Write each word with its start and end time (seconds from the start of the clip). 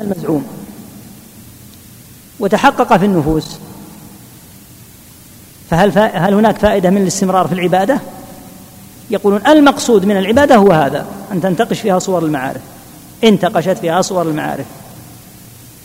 المزعوم. 0.00 0.46
وتحقق 2.40 2.96
في 2.96 3.04
النفوس. 3.04 3.56
فهل 5.70 5.98
هل 5.98 6.34
هناك 6.34 6.58
فائدة 6.58 6.90
من 6.90 7.02
الاستمرار 7.02 7.46
في 7.48 7.54
العبادة؟ 7.54 8.00
يقولون 9.10 9.46
المقصود 9.46 10.04
من 10.04 10.16
العبادة 10.16 10.56
هو 10.56 10.72
هذا 10.72 11.06
أن 11.32 11.40
تنتقش 11.40 11.80
فيها 11.80 11.98
صور 11.98 12.24
المعارف. 12.24 12.60
انتقشت 13.24 13.78
فيها 13.78 14.02
صور 14.02 14.22
المعارف. 14.22 14.66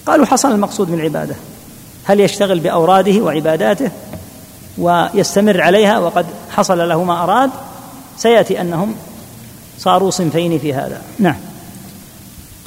قالوا 0.05 0.25
حصل 0.25 0.51
المقصود 0.51 0.89
من 0.89 0.99
العبادة. 0.99 1.35
هل 2.03 2.19
يشتغل 2.19 2.59
بأوراده 2.59 3.21
وعباداته 3.21 3.91
ويستمر 4.77 5.61
عليها 5.61 5.99
وقد 5.99 6.25
حصل 6.51 6.89
له 6.89 7.03
ما 7.03 7.23
أراد؟ 7.23 7.49
سيأتي 8.17 8.61
أنهم 8.61 8.95
صاروا 9.79 10.11
صنفين 10.11 10.59
في 10.59 10.73
هذا. 10.73 11.01
نعم. 11.19 11.35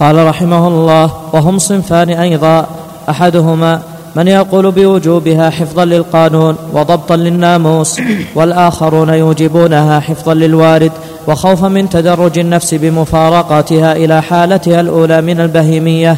قال 0.01 0.27
رحمه 0.27 0.69
الله 0.69 1.11
وهم 1.33 1.59
صنفان 1.59 2.11
أيضا. 2.11 2.67
أحدهما 3.11 3.81
من 4.17 4.29
يقول 4.29 4.71
بوجوبها 4.71 5.51
حفظا 5.51 5.85
للقانون 5.85 6.57
وضبطا 6.73 7.17
للناموس 7.17 8.01
والآخرون 8.35 9.09
يوجبونها 9.09 10.01
حفظا 10.01 10.35
للوارد 10.35 10.93
وخوفا 11.27 11.69
من 11.69 11.89
تدرج 11.89 12.39
النفس 12.39 12.75
بمفارقتها 12.75 13.93
إلى 13.93 14.23
حالتها 14.23 14.81
الأولى 14.81 15.21
من 15.21 15.41
البهيمية. 15.41 16.17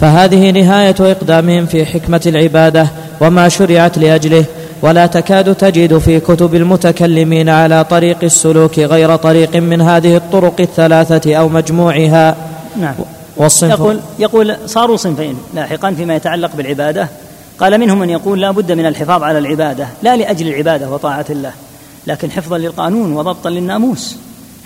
فهذه 0.00 0.50
نهاية 0.50 0.94
إقدامهم 1.00 1.66
في 1.66 1.86
حكمة 1.86 2.20
العبادة 2.26 2.86
وما 3.20 3.48
شرعت 3.48 3.98
لأجله 3.98 4.44
ولا 4.82 5.06
تكاد 5.06 5.54
تجد 5.54 5.98
في 5.98 6.20
كتب 6.20 6.54
المتكلمين 6.54 7.48
على 7.48 7.84
طريق 7.84 8.16
السلوك 8.22 8.78
غير 8.78 9.16
طريق 9.16 9.56
من 9.56 9.80
هذه 9.80 10.16
الطرق 10.16 10.60
الثلاثة 10.60 11.36
أو 11.36 11.48
مجموعها. 11.48 12.36
نعم. 12.80 12.94
والصنف 13.38 13.70
يقول 13.70 14.00
يقول 14.18 14.56
صاروا 14.66 14.96
صنفين 14.96 15.38
لاحقا 15.54 15.90
فيما 15.90 16.16
يتعلق 16.16 16.56
بالعبادة. 16.56 17.08
قال 17.58 17.78
منهم 17.78 17.98
من 17.98 18.10
يقول 18.10 18.40
لا 18.40 18.50
بد 18.50 18.72
من 18.72 18.86
الحفاظ 18.86 19.22
على 19.22 19.38
العبادة 19.38 19.88
لا 20.02 20.16
لأجل 20.16 20.48
العبادة 20.48 20.90
وطاعة 20.90 21.26
الله 21.30 21.52
لكن 22.06 22.30
حفظا 22.30 22.58
للقانون 22.58 23.12
وضبطا 23.12 23.50
للناموس. 23.50 24.16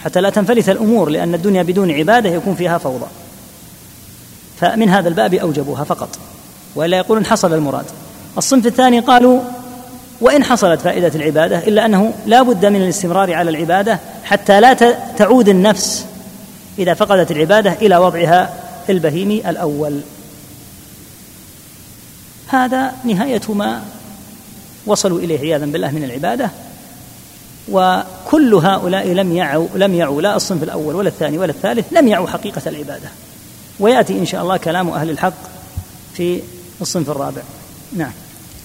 حتى 0.04 0.20
لا 0.20 0.30
تنفلت 0.30 0.68
الأمور 0.68 1.08
لأن 1.08 1.34
الدنيا 1.34 1.62
بدون 1.62 1.90
عبادة 1.90 2.30
يكون 2.30 2.54
فيها 2.54 2.78
فوضى. 2.78 3.06
فمن 4.60 4.88
هذا 4.88 5.08
الباب 5.08 5.34
أوجبوها 5.34 5.84
فقط. 5.84 6.08
والا 6.74 6.96
يقولون 6.96 7.26
حصل 7.26 7.54
المراد. 7.54 7.84
الصنف 8.38 8.66
الثاني 8.66 9.00
قالوا 9.00 9.40
وإن 10.20 10.44
حصلت 10.44 10.80
فائدة 10.80 11.12
العبادة 11.14 11.58
إلا 11.58 11.86
أنه 11.86 12.12
لا 12.26 12.42
بد 12.42 12.66
من 12.66 12.82
الاستمرار 12.82 13.34
على 13.34 13.50
العبادة 13.50 13.98
حتى 14.24 14.60
لا 14.60 14.72
تعود 15.16 15.48
النفس 15.48 16.06
إذا 16.78 16.94
فقدت 16.94 17.30
العبادة 17.30 17.72
إلى 17.72 17.96
وضعها 17.96 18.54
البهيمي 18.90 19.50
الأول. 19.50 20.00
هذا 22.48 22.92
نهايه 23.04 23.40
ما 23.48 23.82
وصلوا 24.86 25.18
إليه 25.18 25.38
عياذا 25.38 25.66
بالله 25.66 25.90
من 25.90 26.04
العبادة. 26.04 26.50
وكل 27.68 28.54
هؤلاء 28.54 29.08
لم 29.08 29.36
يعوا 29.36 29.66
لم 29.74 29.94
يعوا 29.94 30.22
لا 30.22 30.36
الصنف 30.36 30.62
الأول 30.62 30.94
ولا 30.94 31.08
الثاني 31.08 31.38
ولا 31.38 31.50
الثالث 31.50 31.92
لم 31.92 32.08
يعوا 32.08 32.26
حقيقة 32.28 32.62
العبادة. 32.66 33.08
ويأتي 33.80 34.18
إن 34.18 34.26
شاء 34.26 34.42
الله 34.42 34.56
كلام 34.56 34.88
أهل 34.88 35.10
الحق 35.10 35.32
في 36.14 36.40
الصنف 36.80 37.10
الرابع. 37.10 37.42
نعم. 37.96 38.12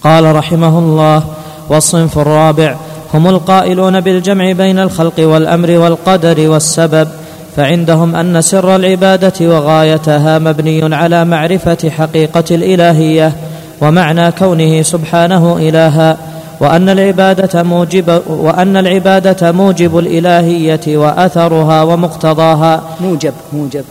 قال 0.02 0.36
رحمه 0.36 0.80
الله 0.80 1.34
والصنف 1.70 2.18
الرابع 2.18 2.78
هم 3.14 3.28
القائلون 3.28 4.00
بالجمع 4.00 4.52
بين 4.52 4.80
الخلق 4.80 5.20
والأمر 5.20 5.72
والقدر 5.72 6.50
والسبب. 6.50 7.27
فعندهم 7.58 8.16
أن 8.16 8.42
سر 8.42 8.76
العبادة 8.76 9.34
وغايتها 9.42 10.40
مبني 10.40 10.96
على 10.96 11.26
معرفة 11.26 11.90
حقيقة 11.90 12.44
الإلهية 12.52 13.34
ومعنى 13.82 14.32
كونه 14.32 14.82
سبحانه 14.82 15.58
إلها 15.58 16.18
وأن 16.60 16.90
العبادة 16.90 17.64
موجب 17.64 18.22
وأن 18.28 18.78
العبادة 18.78 19.52
موجب 19.52 19.98
الإلهية 19.98 20.98
وأثرها 20.98 21.84
ومقتضاها. 21.84 22.84
موجب 23.02 23.34
موجب. 23.54 23.86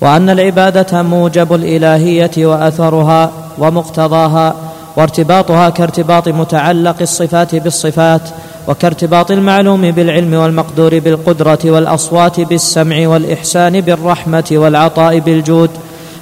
وأن 0.00 0.30
العبادة 0.30 1.02
موجب 1.02 1.54
الإلهية 1.54 2.46
وأثرها 2.46 3.30
ومقتضاها 3.58 4.54
وارتباطها 4.96 5.70
كارتباط 5.70 6.28
متعلق 6.28 6.96
الصفات 7.00 7.54
بالصفات 7.54 8.22
وكارتباط 8.68 9.30
المعلوم 9.30 9.90
بالعلم 9.90 10.34
والمقدور 10.34 10.98
بالقدرة 10.98 11.58
والأصوات 11.64 12.40
بالسمع 12.40 13.08
والإحسان 13.08 13.80
بالرحمة 13.80 14.44
والعطاء 14.52 15.18
بالجود 15.18 15.70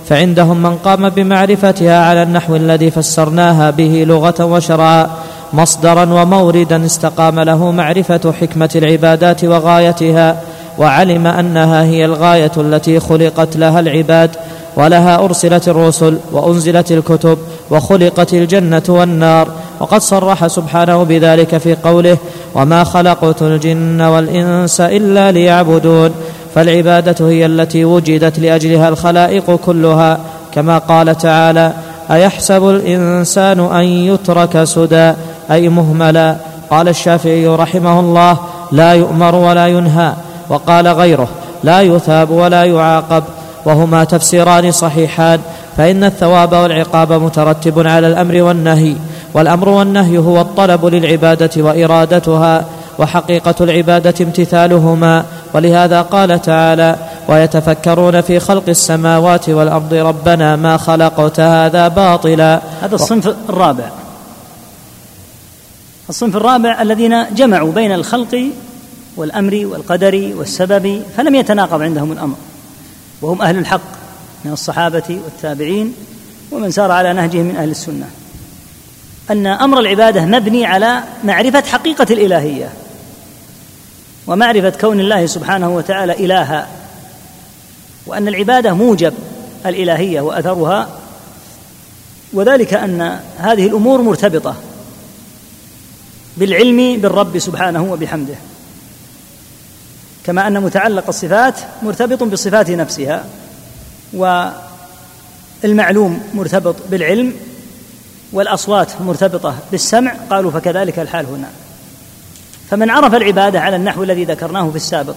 فعندهم 0.09 0.63
من 0.63 0.77
قام 0.77 1.09
بمعرفتها 1.09 2.05
على 2.07 2.23
النحو 2.23 2.57
الذي 2.57 2.91
فسرناها 2.91 3.71
به 3.71 4.05
لغة 4.09 4.45
وشرعا 4.45 5.11
مصدرا 5.53 6.05
وموردا 6.05 6.85
استقام 6.87 7.41
له 7.41 7.71
معرفة 7.71 8.33
حكمة 8.41 8.71
العبادات 8.77 9.45
وغايتها 9.45 10.37
وعلم 10.79 11.27
أنها 11.27 11.83
هي 11.83 12.05
الغاية 12.05 12.53
التي 12.57 13.01
خلقت 13.01 13.57
لها 13.57 13.81
العباد 13.81 14.31
ولها 14.77 15.25
أرسلت 15.25 15.69
الرسل 15.69 16.19
وأنزلت 16.33 16.93
الكتب 16.93 17.39
وخلقت 17.71 18.35
الجنة 18.35 18.83
والنار 18.89 19.49
وقد 19.83 20.01
صرح 20.01 20.47
سبحانه 20.47 21.03
بذلك 21.03 21.59
في 21.59 21.75
قوله 21.75 22.19
وما 22.55 22.85
خلقت 22.85 23.43
الجن 23.43 24.01
والانس 24.01 24.81
الا 24.81 25.33
ليعبدون 25.33 26.11
فالعبادة 26.55 27.29
هي 27.29 27.47
التي 27.47 27.85
وجدت 27.85 28.39
لأجلها 28.39 28.89
الخلائق 28.89 29.51
كلها 29.51 30.19
كما 30.53 30.79
قال 30.79 31.19
تعالى 31.19 31.73
أيحسب 32.11 32.69
الإنسان 32.69 33.61
أن 33.61 33.85
يترك 33.85 34.65
سدى 34.65 35.13
أي 35.51 35.69
مهملا 35.69 36.37
قال 36.71 36.89
الشافعي 36.89 37.47
رحمه 37.47 38.01
الله 38.01 38.39
لا 38.73 38.93
يؤمر 38.93 39.35
ولا 39.35 39.67
ينهى 39.67 40.13
وقال 40.49 40.89
غيره 40.89 41.29
لا 41.65 41.81
يثاب 41.81 42.31
ولا 42.31 42.65
يعاقب 42.65 43.25
وهما 43.65 44.05
تفسيران 44.05 44.73
صحيحان 44.73 45.41
فإن 45.77 46.05
الثواب 46.05 46.53
والعقاب 46.53 47.13
مترتب 47.13 47.87
على 47.87 48.07
الأمر 48.07 48.43
والنهي 48.43 48.95
والأمر 49.35 49.69
والنهي 49.69 50.19
هو 50.19 50.41
الطلب 50.41 50.85
للعبادة 50.85 51.51
وإرادتها 51.63 52.65
وحقيقة 52.99 53.55
العبادة 53.61 54.15
امتثالهما. 54.21 55.25
ولهذا 55.55 56.03
قال 56.03 56.43
تعالى 56.43 56.97
ويتفكرون 57.29 58.21
في 58.21 58.41
خلق 58.41 58.69
السماوات 58.69 59.49
والأرض 59.49 59.95
ربنا 59.95 60.57
ما 60.57 60.77
خلقت 60.77 61.41
هذا 61.41 61.89
باطلا. 61.89 62.61
هذا 62.83 62.95
الصنف 62.95 63.35
الرابع. 63.49 63.91
الصنف 66.09 66.37
الرابع 66.37 66.83
الذين 66.83 67.35
جمعوا 67.35 67.73
بين 67.73 67.93
الخلق 67.93 68.51
والأمر 69.17 69.67
والقدر 69.67 70.33
والسبب 70.37 71.03
فلم 71.17 71.35
يتناقض 71.35 71.83
عندهم 71.83 72.13
الأمر. 72.13 72.37
وهم 73.23 73.43
أهل 73.43 73.59
الحق 73.59 73.81
من 74.45 74.53
الصحابة 74.53 75.21
والتابعين 75.25 75.95
ومن 76.53 76.71
سار 76.71 76.91
على 76.91 77.13
نهجهم 77.13 77.45
من 77.45 77.57
أهل 77.57 77.71
السنة. 77.71 78.07
أن 79.31 79.47
أمر 79.47 79.81
العبادة 79.81 80.25
مبني 80.25 80.67
على 80.67 81.03
معرفة 81.25 81.61
حقيقة 81.61 82.07
الإلهية 82.11 82.73
ومعرفة 84.27 84.71
كون 84.71 85.01
الله 85.01 85.27
سبحانه 85.27 85.77
وتعالى 85.77 86.13
إلها 86.13 86.69
وأن 88.07 88.29
العبادة 88.29 88.75
موجب 88.75 89.15
الإلهية 89.67 90.21
وأثرها 90.21 90.89
وذلك 92.33 92.75
أن 92.75 93.21
هذه 93.39 93.67
الأمور 93.67 94.03
مرتبطة 94.03 94.57
بالعلم 96.37 97.01
بالرب 97.01 97.39
سبحانه 97.39 97.83
وبحمده. 97.93 98.35
كما 100.27 100.47
أن 100.47 100.63
متعلق 100.63 101.05
الصفات 101.09 101.55
مرتبط 101.83 102.23
بالصفات 102.23 102.71
نفسها 102.71 103.25
والمعلوم 105.63 106.23
مرتبط 106.35 106.77
بالعلم 106.91 107.35
والأصوات 108.33 109.01
مرتبطة 109.01 109.55
بالسمع 109.71 110.15
قالوا 110.31 110.51
فكذلك 110.51 110.99
الحال 110.99 111.27
هنا. 111.27 111.49
فمن 112.71 112.91
عرف 112.91 113.15
العبادة 113.15 113.61
على 113.61 113.77
النحو 113.77 114.03
الذي 114.03 114.25
ذكرناه 114.25 114.71
في 114.71 114.77
السابق 114.77 115.15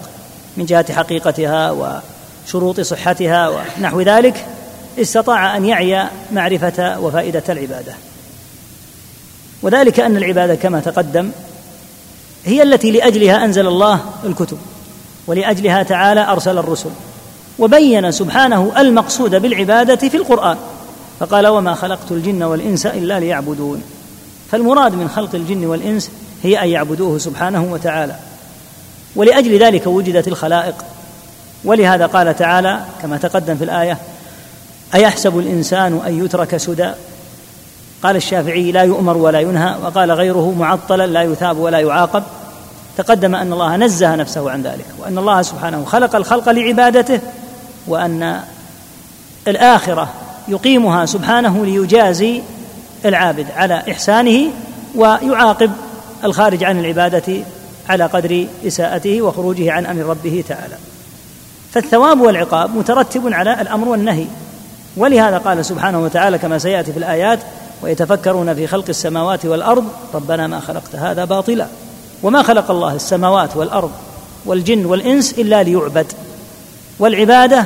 من 0.56 0.64
جهة 0.64 0.92
حقيقتها 0.92 1.70
وشروط 1.70 2.80
صحتها 2.80 3.48
ونحو 3.48 4.00
ذلك 4.00 4.46
استطاع 4.98 5.56
أن 5.56 5.64
يعي 5.64 6.06
معرفة 6.32 7.00
وفائدة 7.00 7.42
العبادة. 7.48 7.94
وذلك 9.62 10.00
أن 10.00 10.16
العبادة 10.16 10.54
كما 10.54 10.80
تقدم 10.80 11.30
هي 12.44 12.62
التي 12.62 12.90
لأجلها 12.90 13.44
أنزل 13.44 13.66
الله 13.66 14.00
الكتب 14.24 14.58
ولأجلها 15.26 15.82
تعالى 15.82 16.20
أرسل 16.20 16.58
الرسل 16.58 16.90
وبين 17.58 18.12
سبحانه 18.12 18.72
المقصود 18.76 19.34
بالعبادة 19.34 19.96
في 19.96 20.16
القرآن. 20.16 20.56
فقال 21.20 21.46
وما 21.46 21.74
خلقت 21.74 22.12
الجن 22.12 22.42
والإنس 22.42 22.86
إلا 22.86 23.20
ليعبدون. 23.20 23.82
فالمراد 24.50 24.94
من 24.94 25.08
خلق 25.08 25.34
الجن 25.34 25.66
والإنس 25.66 26.10
هي 26.42 26.62
أن 26.62 26.68
يعبدوه 26.68 27.18
سبحانه 27.18 27.72
وتعالى. 27.72 28.16
ولأجل 29.16 29.58
ذلك 29.58 29.86
وجدت 29.86 30.28
الخلائق. 30.28 30.74
ولهذا 31.64 32.06
قال 32.06 32.36
تعالى 32.36 32.80
كما 33.02 33.16
تقدم 33.16 33.56
في 33.56 33.64
الآية 33.64 33.98
أيحسب 34.94 35.38
الإنسان 35.38 36.00
أن 36.06 36.24
يترك 36.24 36.56
سدى؟ 36.56 36.90
قال 38.02 38.16
الشافعي 38.16 38.72
لا 38.72 38.82
يؤمر 38.82 39.16
ولا 39.16 39.40
ينهى. 39.40 39.74
وقال 39.84 40.12
غيره 40.12 40.54
معطلا 40.58 41.06
لا 41.06 41.22
يثاب 41.22 41.58
ولا 41.58 41.78
يعاقب. 41.78 42.22
تقدم 42.96 43.34
أن 43.34 43.52
الله 43.52 43.76
نزه 43.76 44.14
نفسه 44.14 44.50
عن 44.50 44.62
ذلك 44.62 44.86
وأن 44.98 45.18
الله 45.18 45.42
سبحانه 45.42 45.84
خلق 45.84 46.16
الخلق 46.16 46.48
لعبادته 46.48 47.20
وأن 47.86 48.40
الآخرة 49.48 50.08
يقيمها 50.48 51.06
سبحانه 51.06 51.66
ليجازي 51.66 52.42
العابد 53.04 53.46
على 53.56 53.82
إحسانه 53.90 54.50
ويعاقب 54.94 55.70
الخارج 56.24 56.64
عن 56.64 56.80
العبادة 56.80 57.34
على 57.88 58.04
قدر 58.04 58.46
إساءته 58.66 59.22
وخروجه 59.22 59.72
عن 59.72 59.86
أمر 59.86 60.02
ربه 60.02 60.44
تعالى. 60.48 60.74
فالثواب 61.72 62.20
والعقاب 62.20 62.76
مترتب 62.76 63.32
على 63.32 63.60
الأمر 63.60 63.88
والنهي. 63.88 64.26
ولهذا 64.96 65.38
قال 65.38 65.64
سبحانه 65.64 66.02
وتعالى 66.02 66.38
كما 66.38 66.58
سيأتي 66.58 66.92
في 66.92 66.98
الآيات 66.98 67.38
ويتفكرون 67.82 68.54
في 68.54 68.66
خلق 68.66 68.84
السماوات 68.88 69.46
والأرض 69.46 69.84
ربنا 70.14 70.46
ما 70.46 70.60
خلقت 70.60 70.94
هذا 70.94 71.24
باطلا. 71.24 71.66
وما 72.22 72.42
خلق 72.42 72.70
الله 72.70 72.94
السماوات 72.94 73.56
والأرض 73.56 73.90
والجن 74.46 74.84
والإنس 74.84 75.32
إلا 75.32 75.62
ليعبد. 75.62 76.12
والعبادة 76.98 77.64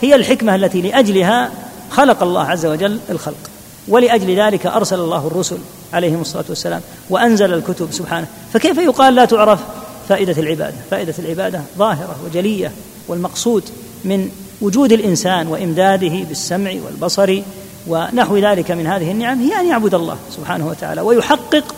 هي 0.00 0.14
الحكمة 0.14 0.54
التي 0.54 0.80
لأجلها 0.80 1.50
خلق 1.90 2.22
الله 2.22 2.44
عز 2.44 2.66
وجل 2.66 2.98
الخلق. 3.10 3.50
ولأجل 3.88 4.36
ذلك 4.36 4.66
أرسل 4.66 5.00
الله 5.00 5.26
الرسل 5.26 5.58
عليهم 5.92 6.20
الصلاة 6.20 6.44
والسلام 6.48 6.80
وأنزل 7.10 7.54
الكتب 7.54 7.92
سبحانه. 7.92 8.26
فكيف 8.52 8.78
يقال 8.78 9.14
لا 9.14 9.24
تعرف 9.24 9.60
فائدة 10.08 10.42
العبادة؟ 10.42 10.76
فائدة 10.90 11.14
العبادة 11.18 11.60
ظاهرة 11.78 12.16
وجلية 12.26 12.72
والمقصود 13.08 13.62
من 14.04 14.28
وجود 14.60 14.92
الإنسان 14.92 15.46
وإمداده 15.46 16.24
بالسمع 16.28 16.74
والبصر 16.86 17.40
ونحو 17.86 18.36
ذلك 18.36 18.70
من 18.70 18.86
هذه 18.86 19.10
النعم 19.10 19.40
هي 19.40 19.60
أن 19.60 19.66
يعبد 19.66 19.94
الله 19.94 20.16
سبحانه 20.36 20.68
وتعالى 20.68 21.00
ويحقق 21.00 21.74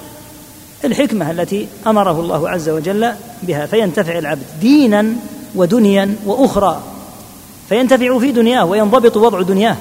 الحكمة 0.84 1.30
التي 1.30 1.68
أمره 1.86 2.20
الله 2.20 2.48
عز 2.50 2.68
وجل 2.68 3.12
بها. 3.42 3.66
فينتفع 3.66 4.18
العبد 4.18 4.42
دينا 4.60 5.06
ودنيا 5.54 6.16
وأخرى 6.26 6.82
فينتفع 7.68 8.18
في 8.18 8.32
دنياه 8.32 8.64
وينضبط 8.64 9.16
وضع 9.16 9.42
دنياه. 9.42 9.76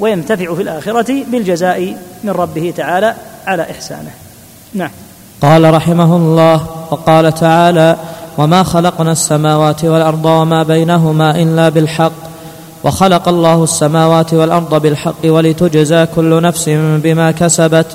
وينتفع 0.00 0.54
في 0.54 0.62
الآخرة 0.62 1.24
بالجزاء 1.32 1.96
من 2.24 2.30
ربه 2.30 2.74
تعالى 2.76 3.14
على 3.46 3.62
إحسانه. 3.70 4.10
نعم. 4.74 4.90
قال 5.42 5.74
رحمه 5.74 6.16
الله 6.16 6.66
وقال 6.90 7.34
تعالى 7.34 7.96
وما 8.38 8.62
خلقنا 8.62 9.12
السماوات 9.12 9.84
والأرض 9.84 10.24
وما 10.24 10.62
بينهما 10.62 11.30
إلا 11.30 11.68
بالحق 11.68 12.12
وخلق 12.84 13.28
الله 13.28 13.64
السماوات 13.64 14.34
والأرض 14.34 14.82
بالحق 14.82 15.24
ولتجزى 15.24 16.06
كل 16.06 16.42
نفس 16.42 16.68
بما 16.76 17.30
كسبت 17.30 17.86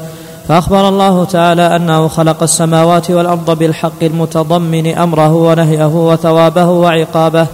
فأخبر 0.48 0.90
الله 0.90 1.26
تعالى 1.26 1.76
أنه 1.76 2.08
خلق 2.08 2.44
السماوات 2.44 3.12
والأرض 3.12 3.58
بالحق 3.58 4.04
المتضمن 4.04 4.98
أمره 4.98 5.34
ونهيه 5.34 5.86
وثوابه 5.86 6.70
وعقابه 6.70 7.48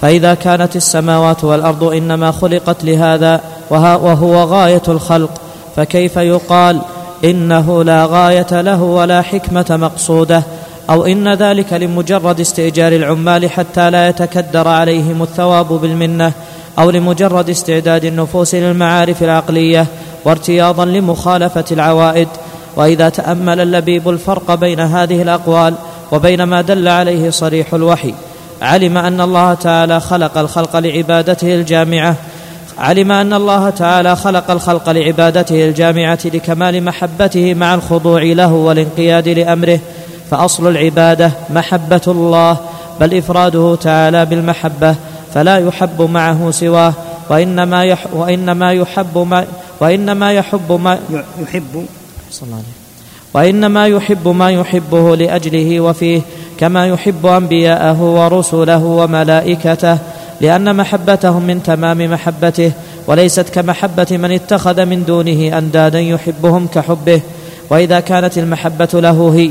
فإذا 0.00 0.34
كانت 0.34 0.76
السماوات 0.76 1.44
والأرض 1.44 1.84
إنما 1.84 2.30
خلقت 2.30 2.84
لهذا 2.84 3.40
وهو 3.70 4.44
غاية 4.44 4.82
الخلق 4.88 5.30
فكيف 5.76 6.16
يقال 6.16 6.80
إنه 7.24 7.84
لا 7.84 8.06
غاية 8.10 8.60
له 8.60 8.82
ولا 8.82 9.22
حكمة 9.22 9.66
مقصودة؟ 9.70 10.42
أو 10.90 11.06
إن 11.06 11.34
ذلك 11.34 11.72
لمجرد 11.72 12.40
استئجار 12.40 12.92
العمال 12.92 13.50
حتى 13.50 13.90
لا 13.90 14.08
يتكدر 14.08 14.68
عليهم 14.68 15.22
الثواب 15.22 15.66
بالمنة 15.66 16.32
أو 16.78 16.90
لمجرد 16.90 17.50
استعداد 17.50 18.04
النفوس 18.04 18.54
للمعارف 18.54 19.22
العقلية 19.22 19.86
وارتياضا 20.24 20.84
لمخالفة 20.84 21.64
العوائد. 21.72 22.28
وإذا 22.76 23.08
تأمل 23.08 23.60
اللبيب 23.60 24.08
الفرق 24.08 24.54
بين 24.54 24.80
هذه 24.80 25.22
الأقوال 25.22 25.74
وبين 26.12 26.42
ما 26.42 26.60
دل 26.60 26.88
عليه 26.88 27.30
صريح 27.30 27.74
الوحي 27.74 28.14
علم 28.62 28.98
أن 28.98 29.20
الله 29.20 29.54
تعالى 29.54 30.00
خلق 30.00 30.38
الخلق 30.38 30.76
لعبادته 30.76 31.54
الجامعة 31.54 32.16
علم 32.78 33.12
أن 33.12 33.32
الله 33.32 33.70
تعالى 33.70 34.16
خلق 34.16 34.50
الخلق 34.50 34.90
لعبادته 34.90 35.64
الجامعة 35.68 36.18
لكمال 36.24 36.84
محبته 36.84 37.54
مع 37.54 37.74
الخضوع 37.74 38.22
له 38.22 38.52
والانقياد 38.52 39.28
لأمره 39.28 39.80
فأصل 40.30 40.68
العبادة 40.68 41.32
محبة 41.50 42.00
الله 42.06 42.56
بل 43.00 43.18
إفراده 43.18 43.74
تعالى 43.74 44.26
بالمحبة 44.26 44.94
فلا 45.34 45.58
يحب 45.58 46.02
معه 46.02 46.50
سواه 46.50 46.92
وإنما 47.30 47.84
يح 47.84 48.06
وإنما 48.12 48.72
يحب 48.72 49.18
ما 49.18 49.46
وإنما 49.80 50.32
يحب 50.32 50.72
ما 50.72 50.98
يحب. 51.42 51.86
صلى 52.30 52.46
الله 52.46 52.56
عليه 52.56 52.78
وإنما 53.34 53.86
يحب 53.86 54.28
ما 54.28 54.50
يحبه 54.50 55.16
لأجله 55.16 55.80
وفيه 55.80 56.20
كما 56.58 56.86
يحب 56.86 57.26
أنبياءه 57.26 58.02
ورسله 58.02 58.84
وملائكته 58.84 59.98
لأن 60.40 60.76
محبتهم 60.76 61.42
من 61.42 61.62
تمام 61.62 61.98
محبته 61.98 62.72
وليست 63.06 63.48
كمحبة 63.48 64.06
من 64.10 64.32
اتخذ 64.32 64.84
من 64.84 65.04
دونه 65.04 65.58
أندادا 65.58 66.00
يحبهم 66.00 66.66
كحبه. 66.74 67.20
وإذا 67.70 68.00
كانت 68.00 68.38
المحبة 68.38 68.88
له 68.94 69.32
هي 69.36 69.50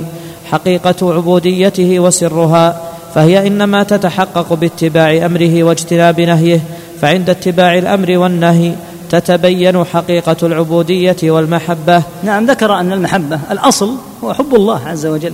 حقيقة 0.51 1.13
عبوديته 1.13 1.99
وسرها 1.99 2.81
فهي 3.15 3.47
إنما 3.47 3.83
تتحقق 3.83 4.53
باتباع 4.53 5.25
أمره 5.25 5.63
واجتناب 5.63 6.21
نهيه. 6.21 6.61
فعند 7.01 7.29
اتباع 7.29 7.77
الأمر 7.77 8.17
والنهي 8.17 8.71
تتبين 9.09 9.83
حقيقة 9.85 10.37
العبودية 10.43 11.17
والمحبة. 11.23 12.03
نعم 12.23 12.45
ذكر 12.45 12.73
أن 12.73 12.93
المحبة 12.93 13.39
الأصل 13.51 13.95
هو 14.23 14.33
حب 14.33 14.55
الله 14.55 14.87
عز 14.87 15.05
وجل. 15.05 15.33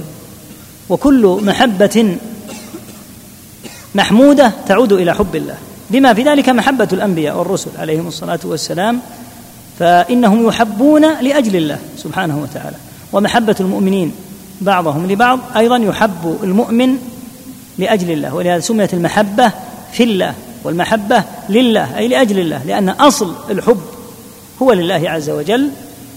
وكل 0.90 1.40
محبة 1.44 2.16
محمودة 3.96 4.52
تعود 4.68 4.94
إلى 4.94 5.16
حب 5.16 5.36
الله. 5.36 5.56
بما 5.90 6.14
في 6.14 6.24
ذلك 6.24 6.50
محبة 6.50 6.88
الأنبياء 6.94 7.38
والرسل 7.38 7.70
عليهم 7.80 8.08
الصلاة 8.08 8.40
والسلام 8.44 9.00
فإنهم 9.80 10.48
يحبون 10.48 11.02
لأجل 11.02 11.56
الله 11.56 11.80
سبحانه 11.98 12.40
وتعالى. 12.42 12.76
ومحبة 13.14 13.56
المؤمنين 13.60 14.12
بعضهم 14.62 15.12
لبعض 15.12 15.40
أيضا 15.56 15.78
يحب 15.78 16.38
المؤمن 16.44 16.98
لأجل 17.78 18.12
الله 18.12 18.36
ولهذا 18.36 18.60
سميت 18.60 18.94
المحبة 18.94 19.52
في 19.92 20.04
الله 20.04 20.34
والمحبة 20.64 21.24
لله 21.50 21.98
أي 21.98 22.08
لأجل 22.08 22.40
الله 22.40 22.64
لأن 22.64 22.90
أصل 22.90 23.36
الحب 23.50 23.82
هو 24.62 24.74
لله 24.74 25.10
عز 25.10 25.30
وجل. 25.30 25.70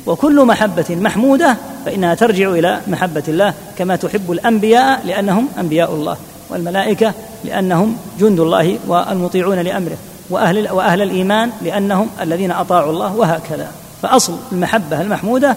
وكل 0.07 0.45
محبة 0.45 0.85
محمودة 0.91 1.57
فإنها 1.87 2.15
ترجع 2.15 2.51
إلى 2.51 2.81
محبة 2.89 3.23
الله 3.29 3.55
كما 3.79 3.97
تحب 3.97 4.33
الأنبياء 4.33 5.03
لأنهم 5.07 5.49
أنبياء 5.59 5.95
الله 5.95 6.17
والملائكة 6.51 7.15
لأنهم 7.47 7.97
جند 8.21 8.41
الله 8.41 8.79
والمطيعون 8.87 9.59
لأمره 9.59 9.97
وأهل 10.31 10.71
وأهل 10.71 11.03
الإيمان 11.03 11.51
لأنهم 11.63 12.09
الذين 12.21 12.51
أطاعوا 12.51 12.93
الله 12.93 13.17
وهكذا. 13.17 13.69
فأصل 14.03 14.37
المحبة 14.53 15.01
المحمودة 15.01 15.57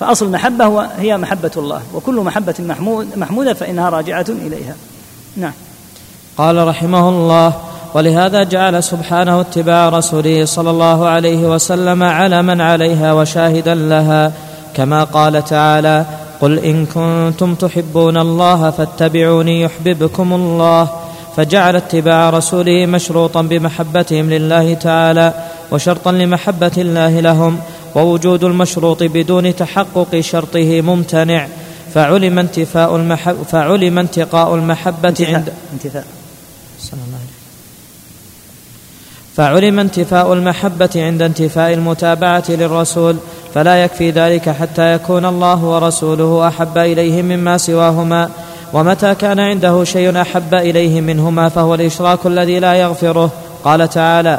فأصل 0.00 0.26
المحبة 0.26 0.86
هي 0.98 1.16
محبة 1.16 1.50
الله 1.56 1.82
وكل 1.94 2.14
محبة 2.14 2.54
محمود 2.58 3.08
محمودة 3.16 3.54
فإنها 3.54 3.88
راجعة 3.88 4.26
إليها. 4.28 4.74
نعم. 5.36 5.52
قال 6.38 6.68
رحمه 6.68 7.08
الله 7.08 7.52
ولهذا 7.94 8.42
جعل 8.42 8.82
سبحانه 8.82 9.40
اتباع 9.40 9.88
رسوله 9.88 10.44
صلى 10.44 10.70
الله 10.70 11.08
عليه 11.08 11.38
وسلم 11.38 12.02
علما 12.02 12.64
عليها 12.64 13.12
وشاهدا 13.12 13.74
لها 13.74 14.32
كما 14.74 15.04
قال 15.04 15.44
تعالى 15.44 16.04
قل 16.40 16.58
إن 16.58 16.86
كنتم 16.86 17.54
تحبون 17.54 18.16
الله 18.16 18.70
فاتبعوني 18.70 19.60
يحببكم 19.60 20.32
الله 20.32 20.88
فجعل 21.36 21.76
اتباع 21.76 22.30
رسوله 22.30 22.86
مشروطا 22.86 23.42
بمحبتهم 23.42 24.30
لله 24.30 24.74
تعالى 24.74 25.34
وشرطا 25.72 26.12
لمحبة 26.12 26.72
الله 26.78 27.20
لهم 27.20 27.60
ووجود 27.94 28.44
المشروط 28.44 29.02
بدون 29.02 29.56
تحقق 29.56 30.20
شرطه 30.20 30.80
ممتنع 30.80 31.46
فعلم 31.94 32.38
انتفاء 32.38 32.96
المحب 32.96 33.36
فعلم 33.42 33.98
انتقاء 33.98 34.54
المحبة 34.54 35.16
عند 35.20 35.52
انتفاء. 35.72 36.06
صلى 36.80 37.00
الله 37.06 37.18
عليه 37.18 37.40
فعلم 39.36 39.80
انتفاء 39.80 40.32
المحبة 40.32 40.90
عند 40.96 41.22
انتفاء 41.22 41.72
المتابعة 41.74 42.44
للرسول 42.48 43.16
فلا 43.54 43.84
يكفي 43.84 44.10
ذلك 44.10 44.48
حتى 44.48 44.92
يكون 44.92 45.24
الله 45.26 45.64
ورسوله 45.64 46.48
أحب 46.48 46.78
إليه 46.78 47.22
مما 47.22 47.58
سواهما. 47.58 48.28
ومتى 48.72 49.14
كان 49.14 49.40
عنده 49.40 49.84
شيء 49.84 50.20
أحب 50.20 50.54
إليه 50.54 51.00
منهما 51.00 51.48
فهو 51.48 51.74
الإشراك 51.74 52.26
الذي 52.26 52.58
لا 52.58 52.74
يغفره. 52.74 53.30
قال 53.64 53.88
تعالى 53.88 54.38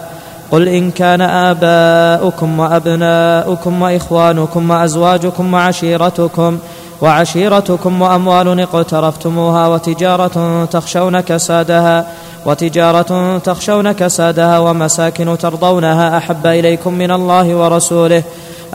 قل 0.51 0.67
إن 0.67 0.91
كان 0.91 1.21
آباؤكم 1.21 2.59
وأبناؤكم 2.59 3.81
وإخوانكم 3.81 4.71
وأزواجكم 4.71 5.53
وعشيرتكم 5.53 6.57
وعشيرتكم 7.01 8.01
وأموال 8.01 8.59
اقترفتموها 8.59 9.67
وتجارة 9.67 10.65
تخشون 10.65 11.21
كسادها 11.21 12.05
وتجارة 12.45 13.37
تخشون 13.37 13.91
كسادها 13.91 14.59
ومساكن 14.59 15.37
ترضونها 15.37 16.17
أحب 16.17 16.47
إليكم 16.47 16.93
من 16.93 17.11
الله 17.11 17.55
ورسوله. 17.55 18.23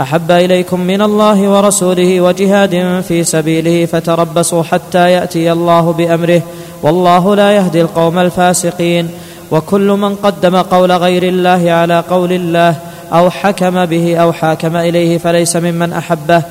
أحب 0.00 0.30
إليكم 0.30 0.80
من 0.80 1.02
الله 1.02 1.48
ورسوله 1.48 2.20
وجهاد 2.20 3.04
في 3.08 3.24
سبيله 3.24 3.86
فتربصوا 3.86 4.62
حتى 4.62 5.10
يأتي 5.12 5.52
الله 5.52 5.92
بأمره 5.92 6.42
والله 6.82 7.34
لا 7.34 7.52
يهدي 7.52 7.80
القوم 7.80 8.18
الفاسقين 8.18 9.08
وكل 9.50 9.88
من 9.88 10.14
قدم 10.14 10.56
قول 10.56 10.92
غير 10.92 11.22
الله 11.22 11.72
على 11.72 12.04
قول 12.10 12.32
الله 12.32 12.74
أو 13.12 13.30
حكم 13.30 13.84
به 13.84 14.16
أو 14.16 14.32
حاكم 14.32 14.76
إليه 14.76 15.18
فليس 15.18 15.56
ممن 15.56 15.92
أحبه 15.92 16.42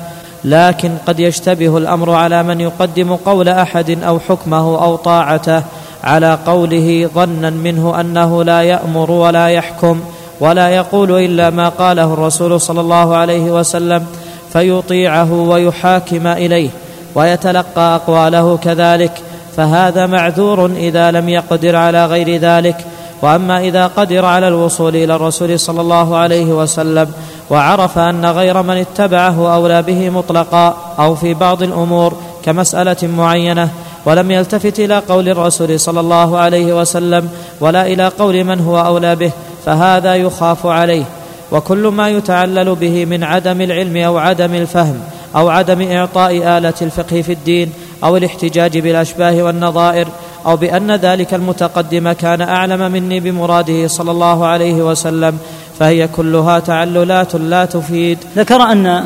لكن 0.44 0.90
قد 1.06 1.20
يشتبه 1.20 1.78
الأمر 1.78 2.10
على 2.10 2.42
من 2.42 2.60
يقدم 2.60 3.16
قول 3.16 3.48
أحد 3.48 4.02
أو 4.02 4.18
حكمه 4.18 4.84
أو 4.84 4.96
طاعته 4.96 5.62
على 6.04 6.38
قوله 6.46 7.10
ظنا 7.14 7.50
منه 7.50 8.00
أنه 8.00 8.44
لا 8.44 8.62
يأمر 8.62 9.10
ولا 9.10 9.48
يحكم 9.48 10.00
ولا 10.40 10.68
يقول 10.68 11.12
إلا 11.24 11.50
ما 11.50 11.68
قاله 11.68 12.14
الرسول 12.14 12.60
صلى 12.60 12.80
الله 12.80 13.16
عليه 13.16 13.50
وسلم 13.50 14.06
فيطيعه 14.52 15.32
ويحاكم 15.32 16.26
إليه 16.26 16.70
ويتلقى 17.14 17.94
أقواله 17.94 18.56
كذلك 18.56 19.12
فهذا 19.56 20.06
معذور 20.06 20.66
إذا 20.66 21.10
لم 21.10 21.28
يقدر 21.28 21.76
على 21.76 22.06
غير 22.06 22.40
ذلك. 22.40 22.76
وأما 23.22 23.60
إذا 23.60 23.86
قدر 23.86 24.24
على 24.24 24.48
الوصول 24.48 24.96
إلى 24.96 25.14
الرسول 25.14 25.60
صلى 25.60 25.80
الله 25.80 26.16
عليه 26.16 26.44
وسلم 26.44 27.12
وعرف 27.50 27.98
أن 27.98 28.26
غير 28.26 28.62
من 28.62 28.76
اتبعه 28.76 29.54
أولى 29.54 29.82
به 29.82 30.10
مطلقا 30.10 30.76
أو 30.98 31.14
في 31.14 31.34
بعض 31.34 31.62
الأمور 31.62 32.14
كمسألة 32.44 32.96
معينة 33.02 33.68
ولم 34.04 34.30
يلتفت 34.30 34.80
إلى 34.80 34.98
قول 34.98 35.28
الرسول 35.28 35.80
صلى 35.80 36.00
الله 36.00 36.38
عليه 36.38 36.80
وسلم 36.80 37.28
ولا 37.60 37.86
إلى 37.86 38.08
قول 38.08 38.44
من 38.44 38.60
هو 38.60 38.80
أولى 38.80 39.16
به 39.16 39.30
فهذا 39.66 40.14
يخاف 40.14 40.66
عليه. 40.66 41.04
وكل 41.52 41.86
ما 41.86 42.08
يتعلل 42.08 42.74
به 42.74 43.04
من 43.04 43.24
عدم 43.24 43.60
العلم 43.60 43.96
أو 43.96 44.18
عدم 44.18 44.54
الفهم 44.54 45.00
أو 45.36 45.48
عدم 45.48 45.90
إعطاء 45.90 46.58
آلة 46.58 46.74
الفقه 46.82 47.22
في 47.22 47.32
الدين 47.32 47.72
أو 48.04 48.16
الاحتجاج 48.16 48.78
بالأشباه 48.78 49.42
والنظائر 49.42 50.08
أو 50.46 50.56
بأن 50.56 50.90
ذلك 50.92 51.34
المتقدم 51.34 52.12
كان 52.12 52.40
أعلم 52.40 52.92
مني 52.92 53.20
بمراده 53.20 53.86
صلى 53.88 54.10
الله 54.10 54.46
عليه 54.46 54.74
وسلم 54.74 55.38
فهي 55.78 56.08
كلها 56.08 56.58
تعللات 56.58 57.34
لا 57.36 57.64
تفيد. 57.64 58.18
ذكر 58.36 58.62
أن 58.62 59.04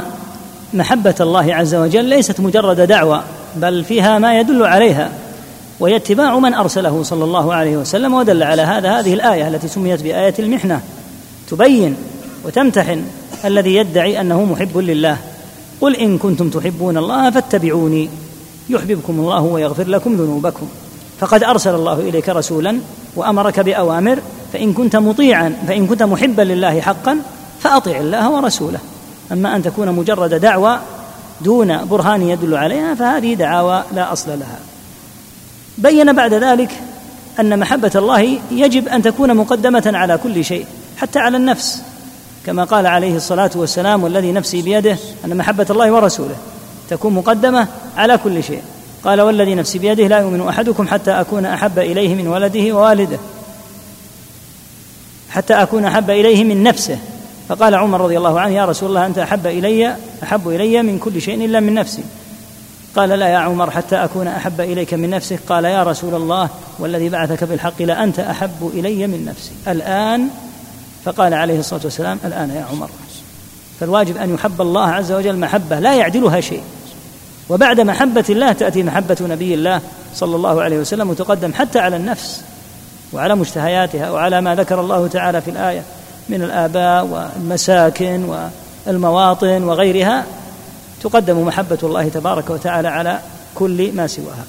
محبة 0.74 1.14
الله 1.20 1.54
عز 1.54 1.74
وجل 1.74 2.04
ليست 2.04 2.40
مجرد 2.40 2.80
دعوة 2.80 3.22
بل 3.56 3.84
فيها 3.84 4.18
ما 4.18 4.40
يدل 4.40 4.64
عليها. 4.64 5.08
وهي 5.80 5.96
اتباع 5.96 6.38
من 6.38 6.54
أرسله 6.54 7.02
صلى 7.02 7.24
الله 7.24 7.54
عليه 7.54 7.76
وسلم 7.76 8.14
ودل 8.14 8.42
على 8.42 8.62
هذا 8.62 9.00
هذه 9.00 9.14
الآية 9.14 9.48
التي 9.48 9.68
سميت 9.68 10.02
بآية 10.02 10.34
المحنة. 10.38 10.80
تبين 11.50 11.96
وتمتحن 12.44 13.04
الذي 13.44 13.74
يدعي 13.74 14.20
أنه 14.20 14.44
محب 14.44 14.78
لله. 14.78 15.16
قل 15.80 15.96
إن 15.96 16.18
كنتم 16.18 16.50
تحبون 16.50 16.96
الله 16.96 17.30
فاتبعوني. 17.30 18.08
يحببكم 18.68 19.12
الله 19.20 19.42
ويغفر 19.42 19.88
لكم 19.88 20.14
ذنوبكم. 20.14 20.68
فقد 21.20 21.44
أرسل 21.44 21.74
الله 21.74 22.00
إليك 22.00 22.28
رسولا 22.28 22.78
وأمرك 23.16 23.60
بأوامر. 23.60 24.18
فإن 24.52 24.72
كنت 24.72 24.96
مطيعا 24.96 25.56
فإن 25.68 25.86
كنت 25.86 26.02
محبا 26.02 26.42
لله 26.42 26.80
حقا 26.80 27.18
فأطع 27.60 27.96
الله 27.96 28.30
ورسوله. 28.30 28.78
أما 29.32 29.56
أن 29.56 29.62
تكون 29.62 29.88
مجرد 29.92 30.34
دعوى 30.34 30.78
دون 31.40 31.84
برهان 31.84 32.22
يدل 32.22 32.54
عليها 32.54 32.94
فهذه 32.94 33.34
دعاوى 33.34 33.82
لا 33.94 34.12
أصل 34.12 34.30
لها. 34.30 34.58
بين 35.80 36.12
بعد 36.12 36.34
ذلك 36.34 36.70
أن 37.40 37.58
محبة 37.58 37.90
الله 37.94 38.38
يجب 38.50 38.88
أن 38.88 39.02
تكون 39.02 39.36
مقدمة 39.36 39.92
على 39.94 40.18
كل 40.18 40.44
شيء 40.44 40.66
حتى 40.96 41.18
على 41.18 41.36
النفس. 41.36 41.82
كما 42.46 42.64
قال 42.64 42.86
عليه 42.86 43.16
الصلاة 43.16 43.50
والسلام 43.54 44.04
والذي 44.04 44.32
نفسي 44.32 44.62
بيده 44.62 44.96
أن 45.24 45.36
محبة 45.36 45.66
الله 45.70 45.92
ورسوله 45.92 46.36
تكون 46.90 47.14
مقدمة 47.14 47.68
على 47.96 48.18
كل 48.18 48.42
شيء. 48.42 48.62
قال 49.04 49.20
والذي 49.20 49.54
نفسي 49.54 49.78
بيده 49.78 50.06
لا 50.06 50.18
يؤمن 50.18 50.48
أحدكم 50.48 50.88
حتى 50.88 51.10
أكون 51.10 51.46
أحب 51.46 51.78
إليه 51.78 52.14
من 52.14 52.28
ولده 52.28 52.72
ووالده. 52.74 53.18
حتى 55.30 55.54
أكون 55.54 55.84
أحب 55.84 56.10
إليه 56.10 56.44
من 56.44 56.62
نفسه. 56.62 56.98
فقال 57.48 57.74
عمر 57.74 58.00
رضي 58.00 58.18
الله 58.18 58.40
عنه 58.40 58.54
يا 58.54 58.64
رسول 58.64 58.88
الله 58.88 59.06
أنت 59.06 59.18
أحب 59.18 59.46
إلي 59.46 59.96
أحب 60.22 60.48
إلي 60.48 60.82
من 60.82 60.98
كل 60.98 61.20
شيء 61.20 61.44
إلا 61.44 61.60
من 61.60 61.74
نفسي. 61.74 62.02
قال 62.96 63.08
لا 63.08 63.28
يا 63.28 63.36
عمر 63.36 63.70
حتى 63.70 63.96
أكون 63.96 64.26
أحب 64.26 64.60
إليك 64.60 64.94
من 64.94 65.10
نفسك. 65.10 65.38
قال 65.48 65.64
يا 65.64 65.82
رسول 65.82 66.14
الله 66.14 66.48
والذي 66.78 67.08
بعثك 67.08 67.44
بالحق 67.44 67.82
لانت 67.82 68.18
أحب 68.18 68.70
إلي 68.74 69.06
من 69.06 69.24
نفسي. 69.24 69.52
الآن 69.68 70.28
فقال 71.04 71.34
عليه 71.34 71.58
الصلاة 71.58 71.80
والسلام 71.84 72.18
الآن 72.24 72.50
يا 72.50 72.66
عمر. 72.72 72.90
فالواجب 73.80 74.16
أن 74.16 74.34
يحب 74.34 74.60
الله 74.60 74.88
عز 74.88 75.12
وجل 75.12 75.36
محبة 75.36 75.78
لا 75.78 75.94
يعدلها 75.94 76.40
شيء. 76.40 76.62
وبعد 77.48 77.80
محبة 77.80 78.24
الله 78.30 78.52
تأتي 78.52 78.82
محبة 78.82 79.16
نبي 79.20 79.54
الله 79.54 79.80
صلى 80.14 80.36
الله 80.36 80.62
عليه 80.62 80.78
وسلم 80.78 81.10
وتقدم 81.10 81.52
حتى 81.54 81.78
على 81.78 81.96
النفس 81.96 82.42
وعلى 83.12 83.34
مشتهياتها 83.34 84.10
وعلى 84.10 84.40
ما 84.40 84.54
ذكر 84.54 84.80
الله 84.80 85.06
تعالى 85.06 85.40
في 85.40 85.50
الآية 85.50 85.82
من 86.28 86.42
الآباء 86.42 87.06
والمساكن 87.06 88.50
والمواطن 88.86 89.62
وغيرها. 89.64 90.24
تقدم 91.02 91.46
محبة 91.46 91.78
الله 91.82 92.08
تبارك 92.08 92.50
وتعالى 92.50 92.88
على 92.88 93.18
كل 93.54 93.92
ما 93.92 94.06
سواها. 94.06 94.44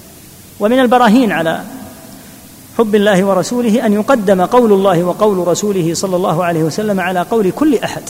ومن 0.60 0.80
البراهين 0.80 1.32
على 1.32 1.60
حب 2.78 2.94
الله 2.94 3.24
ورسوله 3.24 3.86
أن 3.86 3.92
يقدم 3.92 4.44
قول 4.44 4.72
الله 4.72 5.04
وقول 5.04 5.48
رسوله 5.48 5.94
صلى 5.94 6.16
الله 6.16 6.44
عليه 6.44 6.62
وسلم 6.62 7.00
على 7.00 7.20
قول 7.20 7.50
كل 7.50 7.74
أحد 7.74 8.02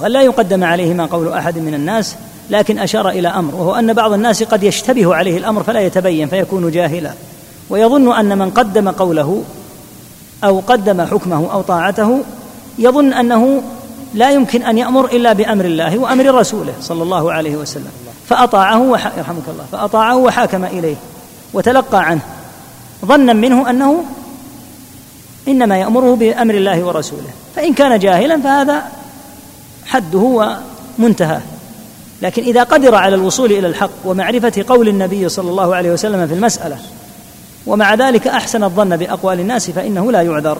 وأن 0.00 0.10
لا 0.10 0.22
يقدم 0.22 0.64
عليهما 0.64 1.06
قول 1.06 1.32
أحد 1.32 1.58
من 1.58 1.74
الناس 1.74 2.16
لكن 2.50 2.78
أشار 2.78 3.08
إلى 3.08 3.28
أمر 3.28 3.54
وهو 3.54 3.74
أن 3.74 3.92
بعض 3.92 4.12
الناس 4.12 4.42
قد 4.42 4.62
يشتبه 4.62 5.14
عليه 5.14 5.38
الأمر 5.38 5.62
فلا 5.62 5.80
يتبين 5.80 6.28
فيكون 6.28 6.70
جاهلا. 6.70 7.12
ويظن 7.70 8.12
أن 8.12 8.38
من 8.38 8.50
قدم 8.50 8.88
قوله 8.88 9.42
أو 10.44 10.60
قدم 10.60 11.02
حكمه 11.02 11.52
أو 11.52 11.62
طاعته 11.62 12.20
يظن 12.78 13.12
أنه 13.12 13.62
لا 14.14 14.30
يمكن 14.30 14.62
أن 14.62 14.78
يأمر 14.78 15.04
إلا 15.04 15.32
بأمر 15.32 15.64
الله 15.64 15.98
وأمر 15.98 16.34
رسوله 16.34 16.74
صلى 16.80 17.02
الله 17.02 17.32
عليه 17.32 17.56
وسلم. 17.56 17.90
فأطاعه 18.28 18.78
وح... 18.78 19.06
يرحمك 19.18 19.48
الله. 19.48 19.64
فأطاعه 19.72 20.16
وحاكم 20.16 20.64
إليه 20.64 20.96
وتلقى 21.52 21.98
عنه. 22.04 22.20
ظنا 23.04 23.32
منه 23.32 23.70
أنه 23.70 24.04
إنما 25.48 25.78
يأمره 25.78 26.16
بأمر 26.16 26.54
الله 26.54 26.84
ورسوله. 26.84 27.30
فإن 27.56 27.74
كان 27.74 27.98
جاهلا 27.98 28.40
فهذا 28.40 28.82
حده 29.86 30.58
ومنتهاه. 30.98 31.40
لكن 32.22 32.42
إذا 32.42 32.62
قدر 32.62 32.94
على 32.94 33.14
الوصول 33.14 33.52
إلى 33.52 33.66
الحق 33.66 33.90
ومعرفة 34.04 34.64
قول 34.68 34.88
النبي 34.88 35.28
صلى 35.28 35.50
الله 35.50 35.76
عليه 35.76 35.90
وسلم 35.90 36.26
في 36.26 36.34
المسألة 36.34 36.78
ومع 37.66 37.94
ذلك 37.94 38.28
أحسن 38.28 38.64
الظن 38.64 38.96
بأقوال 38.96 39.40
الناس 39.40 39.70
فإنه 39.70 40.12
لا 40.12 40.22
يعذر. 40.22 40.58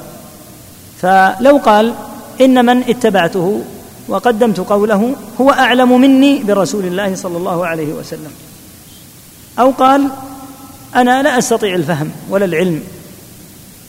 فلو 1.03 1.57
قال 1.65 1.95
إن 2.41 2.65
من 2.67 2.83
اتبعته 2.89 3.61
وقدمت 4.09 4.61
قوله 4.61 5.15
هو 5.41 5.51
أعلم 5.51 6.01
مني 6.01 6.43
برسول 6.43 6.85
الله 6.85 7.15
صلى 7.15 7.37
الله 7.37 7.67
عليه 7.67 7.93
وسلم. 7.93 8.31
أو 9.59 9.71
قال 9.71 10.09
أنا 10.97 11.23
لا 11.23 11.39
أستطيع 11.39 11.75
الفهم 11.75 12.11
ولا 12.31 12.45
العلم 12.45 12.83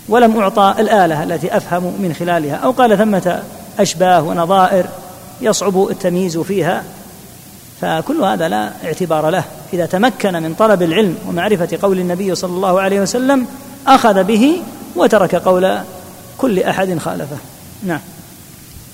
ولم 0.10 0.38
أعطى 0.38 0.76
الآلة 0.80 1.24
التي 1.24 1.58
أفهم 1.58 1.84
من 1.84 2.16
خلالها. 2.20 2.56
أو 2.56 2.72
قال 2.72 2.98
ثمة 2.98 3.44
أشباه 3.80 4.22
ونظائر 4.22 4.86
يصعب 5.42 5.88
التمييز 5.88 6.38
فيها. 6.38 6.84
فكل 7.82 8.24
هذا 8.24 8.50
لا 8.50 8.72
اعتبار 8.86 9.30
له. 9.30 9.44
إذا 9.74 9.86
تمكن 9.86 10.34
من 10.34 10.54
طلب 10.54 10.82
العلم 10.82 11.18
ومعرفة 11.28 11.78
قول 11.82 12.00
النبي 12.00 12.36
صلى 12.36 12.56
الله 12.56 12.82
عليه 12.82 13.02
وسلم 13.02 13.48
أخذ 13.88 14.24
به 14.24 14.62
وترك 14.96 15.36
قول 15.36 15.78
كل 16.38 16.60
أحد 16.60 16.98
خالفه. 16.98 17.38
نعم. 17.84 18.00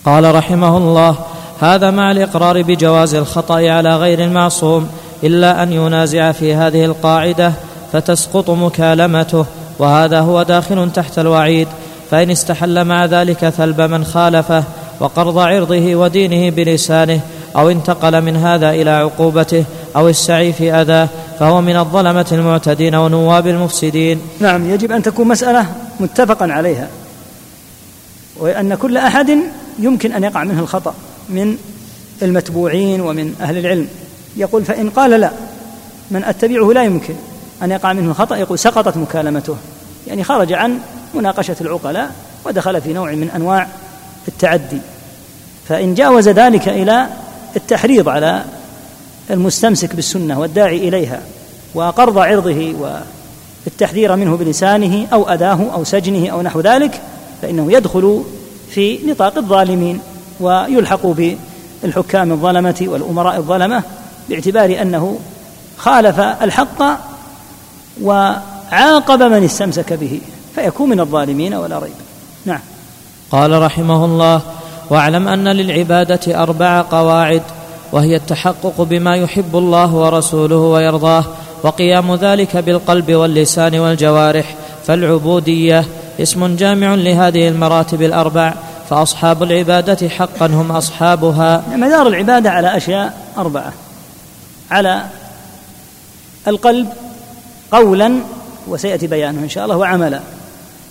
قال 0.06 0.36
رحمه 0.36 0.78
الله 0.78 1.16
هذا 1.62 1.92
مع 1.92 2.12
الإقرار 2.12 2.62
بجواز 2.62 3.16
الخطأ 3.16 3.70
على 3.70 3.98
غير 3.98 4.24
المعصوم 4.24 4.90
إلا 5.24 5.64
أن 5.64 5.74
ينازع 5.74 6.32
في 6.32 6.54
هذه 6.54 6.86
القاعدة 6.86 7.54
فتسقط 7.94 8.50
مكالمته 8.50 9.46
وهذا 9.80 10.20
هو 10.20 10.44
داخل 10.44 10.92
تحت 10.92 11.20
الوعيد 11.20 11.68
فإن 12.12 12.32
استحل 12.32 12.86
مع 12.86 13.06
ذلك 13.06 13.50
ثلب 13.50 13.82
من 13.82 14.06
خالفه 14.06 14.64
وقرض 15.00 15.38
عرضه 15.38 15.96
ودينه 15.96 16.56
بلسانه 16.56 17.20
أو 17.56 17.70
انتقل 17.70 18.22
من 18.22 18.36
هذا 18.36 18.70
إلى 18.70 18.90
عقوبته 18.90 19.66
أو 19.96 20.10
السعي 20.10 20.54
في 20.54 20.74
أذاه 20.74 21.08
فهو 21.40 21.62
من 21.62 21.78
الظلمة 21.78 22.26
المعتدين 22.32 22.96
ونواب 22.96 23.48
المفسدين. 23.48 24.22
نعم 24.40 24.70
يجب 24.70 24.92
أن 24.92 25.02
تكون 25.02 25.28
مسألة 25.28 25.66
متفقا 26.00 26.52
عليها 26.52 26.88
وأن 28.40 28.76
كل 28.76 28.98
أحد 28.98 29.38
يمكن 29.80 30.12
أن 30.12 30.24
يقع 30.24 30.44
منه 30.44 30.60
الخطأ 30.60 30.94
من 31.30 31.58
المتبوعين 32.22 33.02
ومن 33.02 33.36
أهل 33.42 33.58
العلم. 33.58 33.88
يقول 34.38 34.66
فإن 34.66 34.90
قال 34.90 35.12
لا 35.12 35.32
من 36.12 36.24
أتبعه 36.24 36.74
لا 36.74 36.84
يمكن 36.84 37.14
أن 37.64 37.72
يقع 37.72 37.94
منه 37.94 38.12
الخطا 38.12 38.38
يقول 38.38 38.60
سقطت 38.60 38.98
مكالمته. 38.98 39.56
يعني 40.08 40.24
خرج 40.24 40.54
عن 40.54 40.80
مناقشة 41.14 41.56
العقلاء 41.62 42.16
ودخل 42.46 42.82
في 42.82 42.94
نوع 42.94 43.12
من 43.12 43.30
أنواع 43.30 43.68
التعدي. 44.28 44.80
فإن 45.68 45.94
جاوز 45.94 46.30
ذلك 46.30 46.68
إلى 46.70 47.08
التحريض 47.56 48.10
على 48.10 48.44
المستمسك 49.32 49.96
بالسنة 49.96 50.40
والداعي 50.40 50.88
إليها 50.88 51.22
وقرض 51.76 52.18
عرضه 52.18 52.74
والتحذير 53.66 54.16
منه 54.16 54.38
بلسانه 54.38 55.08
أو 55.14 55.30
أداه 55.30 55.74
أو 55.74 55.84
سجنه 55.84 56.30
أو 56.30 56.42
نحو 56.42 56.62
ذلك 56.62 57.02
فإنه 57.42 57.74
يدخل 57.74 58.24
في 58.72 59.00
نطاق 59.06 59.38
الظالمين 59.38 60.00
ويلحق 60.40 61.08
بالحكام 61.84 62.32
الظلمة 62.32 62.76
والأمراء 62.82 63.38
الظلمة 63.38 63.84
باعتبار 64.30 64.82
أنه 64.82 65.20
خالف 65.78 66.20
الحق 66.20 66.84
وعاقب 68.02 69.24
من 69.24 69.44
استمسك 69.44 69.94
به 69.94 70.22
فيكون 70.56 70.90
من 70.90 71.00
الظالمين 71.00 71.54
ولا 71.54 71.80
ريب. 71.80 71.94
نعم. 72.46 72.60
قال 73.32 73.62
رحمه 73.62 74.06
الله 74.06 74.42
واعلم 74.90 75.28
أن 75.28 75.48
للعبادة 75.48 76.44
أربع 76.44 76.82
قواعد 76.82 77.44
وهي 77.92 78.16
التحقق 78.16 78.82
بما 78.82 79.16
يحب 79.16 79.56
الله 79.56 79.96
ورسوله 79.96 80.56
ويرضاه 80.58 81.24
وقيام 81.64 82.16
ذلك 82.16 82.58
بالقلب 82.58 83.12
واللسان 83.12 83.80
والجوارح 83.80 84.56
فالعبودية 84.86 85.86
اسم 86.20 86.56
جامع 86.56 86.96
لهذه 86.96 87.48
المراتب 87.48 88.02
الأربع 88.02 88.54
فأصحاب 88.90 89.44
العبادة 89.44 90.10
حقا 90.10 90.46
هم 90.46 90.72
أصحابها. 90.72 91.64
مدار 91.72 92.08
العبادة 92.08 92.52
على 92.52 92.78
أشياء 92.78 93.18
أربعة. 93.38 93.74
على 94.72 95.06
القلب 96.48 96.88
قولا 97.72 98.12
وسيأتي 98.68 99.08
بيانه 99.08 99.40
إن 99.40 99.50
شاء 99.50 99.64
الله 99.64 99.78
وعملا. 99.78 100.20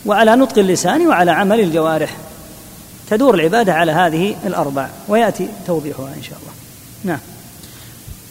وعلى 0.06 0.36
نطق 0.36 0.58
اللسان 0.58 1.06
وعلى 1.06 1.30
عمل 1.30 1.60
الجوارح. 1.60 2.16
تدور 3.10 3.34
العبادة 3.34 3.74
على 3.74 3.92
هذه 3.92 4.34
الأربع 4.46 4.88
ويأتي 5.08 5.48
توضيحها 5.66 6.08
إن 6.16 6.22
شاء 6.22 6.38
الله. 6.38 6.52
نعم. 7.04 7.20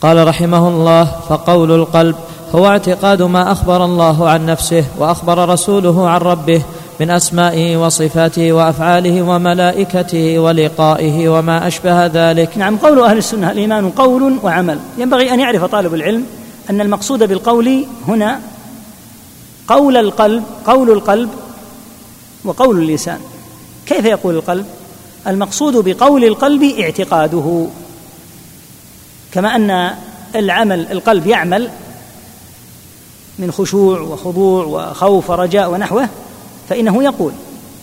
قال 0.01 0.27
رحمه 0.27 0.67
الله 0.67 1.05
فقول 1.29 1.71
القلب 1.71 2.15
هو 2.55 2.67
اعتقاد 2.67 3.21
ما 3.21 3.51
أخبر 3.51 3.85
الله 3.85 4.29
عن 4.29 4.45
نفسه 4.45 4.85
وأخبر 4.97 5.49
رسوله 5.49 6.09
عن 6.09 6.19
ربه 6.19 6.61
من 6.99 7.09
أسمائه 7.09 7.77
وصفاته 7.77 8.53
وأفعاله 8.53 9.21
وملائكته 9.21 10.39
ولقائه 10.39 11.29
وما 11.29 11.67
أشبه 11.67 12.05
ذلك. 12.05 12.57
نعم 12.57 12.77
قول 12.77 12.99
أهل 12.99 13.17
السنة 13.17 13.51
الإيمان 13.51 13.89
قول 13.89 14.37
وعمل. 14.43 14.79
ينبغي 14.97 15.33
أن 15.33 15.39
يعرف 15.39 15.63
طالب 15.63 15.93
العلم 15.93 16.25
أن 16.69 16.81
المقصود 16.81 17.23
بالقول 17.23 17.85
هنا 18.07 18.39
قول 19.67 19.97
القلب 19.97 20.43
قول 20.65 20.91
القلب 20.91 21.29
وقول 22.43 22.79
اللسان. 22.79 23.19
كيف 23.85 24.05
يقول 24.05 24.35
القلب؟ 24.35 24.65
المقصود 25.27 25.89
بقول 25.89 26.23
القلب 26.25 26.63
اعتقاده. 26.63 27.67
كما 29.31 29.55
أن 29.55 29.91
العمل 30.35 30.87
القلب 30.91 31.27
يعمل 31.27 31.69
من 33.39 33.51
خشوع 33.51 33.99
وخضوع 33.99 34.65
وخوف 34.65 35.29
ورجاء 35.29 35.71
ونحوه 35.71 36.09
فإنه 36.69 37.03
يقول 37.03 37.31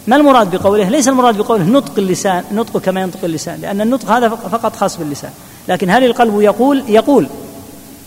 ما 0.06 0.16
المراد 0.16 0.56
بقوله؟ 0.56 0.88
ليس 0.88 1.08
المراد 1.08 1.36
بقوله 1.36 1.64
نطق 1.64 1.92
اللسان 1.98 2.44
نطق 2.52 2.78
كما 2.78 3.00
ينطق 3.00 3.24
اللسان 3.24 3.58
لأن 3.60 3.80
النطق 3.80 4.10
هذا 4.10 4.28
فقط 4.28 4.76
خاص 4.76 4.96
باللسان 4.96 5.30
لكن 5.68 5.90
هل 5.90 6.04
القلب 6.04 6.40
يقول؟ 6.40 6.84
يقول. 6.88 7.26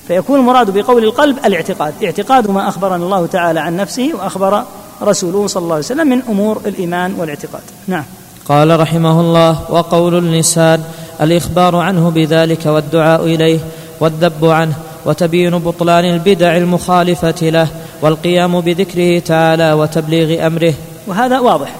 فيكون 0.07 0.39
المراد 0.39 0.77
بقول 0.77 1.03
القلب 1.03 1.37
الاعتقاد 1.45 1.93
اعتقاد 2.03 2.49
ما 2.49 2.67
أخبرنا 2.67 2.95
الله 2.95 3.25
تعالى 3.25 3.59
عن 3.59 3.75
نفسه 3.75 4.11
وأخبر 4.13 4.63
رسوله 5.01 5.47
صلى 5.47 5.63
الله 5.63 5.75
عليه 5.75 5.85
وسلم 5.85 6.07
من 6.07 6.21
أمور 6.29 6.61
الإيمان 6.65 7.13
والاعتقاد. 7.17 7.61
نعم. 7.87 8.03
قال 8.49 8.79
رحمه 8.79 9.21
الله 9.21 9.71
وقول 9.71 10.17
اللسان 10.17 10.83
الإخبار 11.21 11.75
عنه 11.75 12.09
بذلك 12.09 12.65
والدعاء 12.65 13.23
إليه 13.25 13.59
والذب 13.99 14.45
عنه 14.45 14.73
وتبيين 15.05 15.57
بطلان 15.57 16.05
البدع 16.05 16.57
المخالفة 16.57 17.49
له 17.49 17.67
والقيام 18.01 18.61
بذكره 18.61 19.19
تعالى 19.19 19.73
وتبليغ 19.73 20.47
أمره. 20.47 20.73
وهذا 21.07 21.39
واضح. 21.39 21.75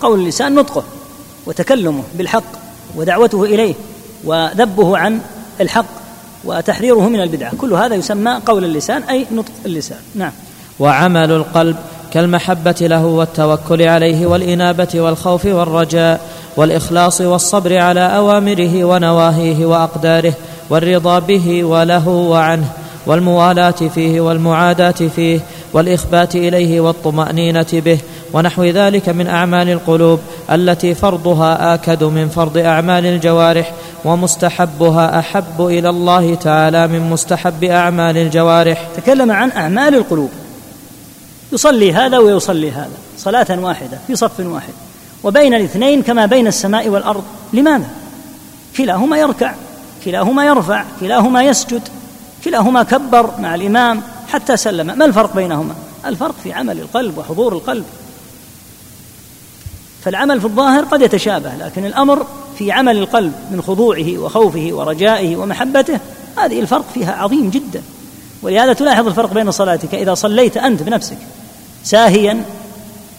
قول 0.00 0.20
اللسان 0.20 0.54
نطقه 0.54 0.84
وتكلمه 1.46 2.02
بالحق 2.14 2.44
ودعوته 2.96 3.44
إليه 3.44 3.74
وذبه 4.24 4.98
عن 4.98 5.20
الحق 5.60 5.86
وتحذيره 6.44 7.08
من 7.08 7.20
البدعة. 7.20 7.52
كل 7.58 7.72
هذا 7.72 7.94
يسمى 7.94 8.40
قول 8.46 8.64
اللسان 8.64 9.02
أي 9.02 9.26
نطق 9.32 9.52
اللسان. 9.66 9.98
نعم. 10.14 10.32
وعمل 10.78 11.30
القلب 11.30 11.76
كالمحبة 12.12 12.74
له 12.80 13.06
والتوكل 13.06 13.82
عليه 13.82 14.26
والإنابة 14.26 14.88
والخوف 14.94 15.44
والرجاء 15.44 16.20
والإخلاص 16.56 17.20
والصبر 17.20 17.78
على 17.78 18.00
أوامره 18.00 18.84
ونواهيه 18.84 19.66
وأقداره 19.66 20.34
والرضا 20.70 21.18
به 21.18 21.64
وله 21.64 22.08
وعنه 22.08 22.68
والموالاة 23.06 23.70
فيه 23.70 24.20
والمعاداة 24.20 24.90
فيه 24.90 25.40
والإخبات 25.72 26.34
إليه 26.36 26.80
والطمأنينة 26.80 27.66
به 27.72 27.98
ونحو 28.32 28.64
ذلك 28.64 29.08
من 29.08 29.26
أعمال 29.26 29.70
القلوب 29.70 30.20
التي 30.50 30.94
فرضها 30.94 31.74
آكد 31.74 32.04
من 32.04 32.28
فرض 32.28 32.58
أعمال 32.58 33.06
الجوارح 33.06 33.72
ومستحبها 34.04 35.18
أحب 35.18 35.60
إلى 35.60 35.88
الله 35.88 36.34
تعالى 36.34 36.86
من 36.86 37.10
مستحب 37.10 37.64
أعمال 37.64 38.16
الجوارح. 38.16 38.88
تكلم 38.96 39.32
عن 39.32 39.50
أعمال 39.50 39.94
القلوب. 39.94 40.30
يصلي 41.52 41.92
هذا 41.92 42.18
ويصلي 42.18 42.70
هذا 42.70 42.90
صلاة 43.18 43.46
واحدة 43.60 43.98
في 44.06 44.16
صف 44.16 44.40
واحد. 44.40 44.72
وبين 45.24 45.54
الاثنين 45.54 46.02
كما 46.02 46.26
بين 46.26 46.46
السماء 46.46 46.88
والأرض 46.88 47.24
لماذا؟ 47.52 47.86
كلاهما 48.76 49.18
يركع 49.18 49.54
كلاهما 50.04 50.46
يرفع 50.46 50.84
كلاهما 51.00 51.42
يسجد 51.42 51.82
كلاهما 52.44 52.82
كبر 52.82 53.30
مع 53.38 53.54
الإمام. 53.54 54.02
حتى 54.28 54.56
سلم. 54.56 54.86
ما 54.86 55.04
الفرق 55.04 55.36
بينهما؟ 55.36 55.74
الفرق 56.06 56.34
في 56.42 56.52
عمل 56.52 56.80
القلب 56.80 57.18
وحضور 57.18 57.52
القلب. 57.52 57.84
فالعمل 60.04 60.40
في 60.40 60.46
الظاهر 60.46 60.84
قد 60.84 61.02
يتشابه 61.02 61.54
لكن 61.54 61.86
الأمر 61.86 62.26
في 62.58 62.72
عمل 62.72 62.98
القلب 62.98 63.32
من 63.50 63.62
خضوعه 63.62 64.18
وخوفه 64.18 64.68
ورجائه 64.72 65.36
ومحبته 65.36 66.00
هذه 66.38 66.60
الفرق 66.60 66.84
فيها 66.94 67.12
عظيم 67.12 67.50
جدا. 67.50 67.82
ولهذا 68.42 68.72
تلاحظ 68.72 69.06
الفرق 69.06 69.32
بين 69.32 69.50
صلاتك 69.50 69.94
إذا 69.94 70.14
صليت 70.14 70.56
أنت 70.56 70.82
بنفسك 70.82 71.18
ساهيا 71.84 72.44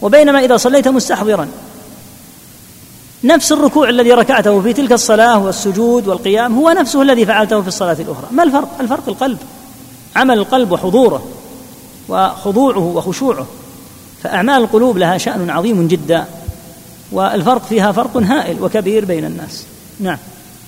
وبينما 0.01 0.39
إذا 0.39 0.57
صليت 0.57 0.87
مستحضرا. 0.87 1.47
نفس 3.23 3.51
الركوع 3.51 3.89
الذي 3.89 4.11
ركعته 4.11 4.61
في 4.61 4.73
تلك 4.73 4.91
الصلاة 4.91 5.39
والسجود 5.39 6.07
والقيام 6.07 6.55
هو 6.55 6.69
نفسه 6.69 7.01
الذي 7.01 7.25
فعلته 7.25 7.61
في 7.61 7.67
الصلاة 7.67 7.97
الأخرى. 7.99 8.27
ما 8.31 8.43
الفرق؟ 8.43 8.77
الفرق 8.79 9.03
القلب. 9.07 9.37
عمل 10.17 10.38
القلب 10.38 10.71
وحضوره 10.71 11.27
وخضوعه 12.10 12.80
وخشوعه 12.95 13.45
فأعمال 14.23 14.63
القلوب 14.63 14.97
لها 14.97 15.17
شأن 15.17 15.49
عظيم 15.49 15.88
جدا 15.88 16.25
والفرق 17.12 17.65
فيها 17.65 17.91
فرق 17.91 18.17
هائل 18.17 18.63
وكبير 18.63 19.06
بين 19.06 19.25
الناس. 19.25 19.65
نعم. 19.99 20.17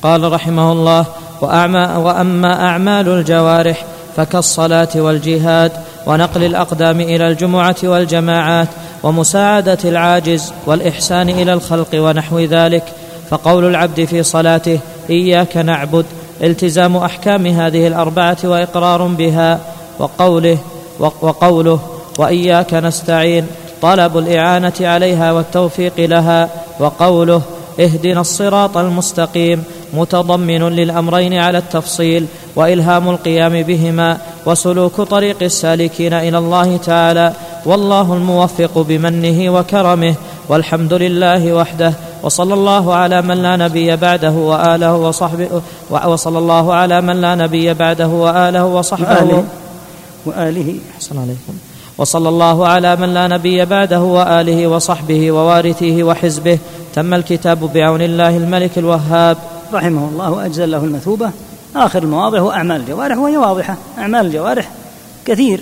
قال 0.03 0.31
رحمه 0.31 0.71
الله 0.71 1.05
وأعمى 1.41 1.79
وأما 1.79 2.67
أعمال 2.67 3.09
الجوارح 3.09 3.85
فكالصلاة 4.17 4.89
والجهاد 4.95 5.71
ونقل 6.05 6.43
الأقدام 6.43 7.01
إلى 7.01 7.27
الجمعة 7.27 7.75
والجماعات 7.83 8.67
ومساعدة 9.03 9.77
العاجز 9.85 10.53
والإحسان 10.65 11.29
إلى 11.29 11.53
الخلق 11.53 11.89
ونحو 11.93 12.39
ذلك 12.39 12.83
فقول 13.29 13.65
العبد 13.65 14.05
في 14.05 14.23
صلاته 14.23 14.79
إياك 15.09 15.57
نعبد 15.57 16.05
التزام 16.43 16.97
أحكام 16.97 17.47
هذه 17.47 17.87
الأربعة 17.87 18.37
وإقرار 18.43 19.03
بها 19.07 19.59
وقوله 19.99 20.57
وقوله 20.99 21.79
وإياك 22.17 22.73
نستعين 22.73 23.47
طلب 23.81 24.17
الإعانة 24.17 24.73
عليها 24.81 25.31
والتوفيق 25.31 25.93
لها 25.97 26.49
وقوله 26.79 27.41
اهدنا 27.79 28.21
الصراط 28.21 28.77
المستقيم 28.77 29.63
متضمن 29.93 30.63
للأمرين 30.63 31.33
على 31.33 31.57
التفصيل 31.57 32.25
وإلهام 32.55 33.09
القيام 33.09 33.61
بهما 33.63 34.17
وسلوك 34.45 35.01
طريق 35.01 35.37
السالكين 35.41 36.13
إلى 36.13 36.37
الله 36.37 36.77
تعالى 36.77 37.33
والله 37.65 38.13
الموفق 38.13 38.77
بمنه 38.77 39.53
وكرمه 39.53 40.15
والحمد 40.49 40.93
لله 40.93 41.53
وحده 41.53 41.93
وصلى 42.23 42.53
الله 42.53 42.95
على 42.95 43.21
من 43.21 43.37
لا 43.41 43.55
نبي 43.55 43.95
بعده 43.95 44.31
وآله 44.31 44.95
وصحبه 44.95 45.61
وصلى 45.89 46.37
الله 46.37 46.73
على 46.73 47.01
من 47.01 47.21
لا 47.21 47.35
نبي 47.35 47.73
بعده 47.73 48.07
وآله 48.07 48.65
وصحبه 48.65 49.23
وآله, 49.23 49.43
وآله. 50.25 50.79
أحسن 50.95 51.19
عليكم. 51.19 51.53
وصلى 51.97 52.29
الله 52.29 52.67
على 52.67 52.95
من 52.95 53.13
لا 53.13 53.27
نبي 53.27 53.65
بعده 53.65 54.01
وآله 54.01 54.67
وصحبه 54.67 55.31
ووارثه 55.31 56.03
وحزبه. 56.03 56.59
تم 56.95 57.13
الكتاب 57.13 57.73
بعون 57.73 58.01
الله 58.01 58.37
الملك 58.37 58.77
الوهاب. 58.77 59.37
رحمه 59.73 60.09
الله 60.09 60.31
واجزل 60.31 60.71
له 60.71 60.77
المثوبة. 60.77 61.31
آخر 61.75 62.03
المواضع 62.03 62.39
هو 62.39 62.51
أعمال 62.51 62.81
الجوارح 62.81 63.17
وهي 63.17 63.37
واضحة. 63.37 63.77
أعمال 63.97 64.25
الجوارح 64.25 64.71
كثير. 65.25 65.61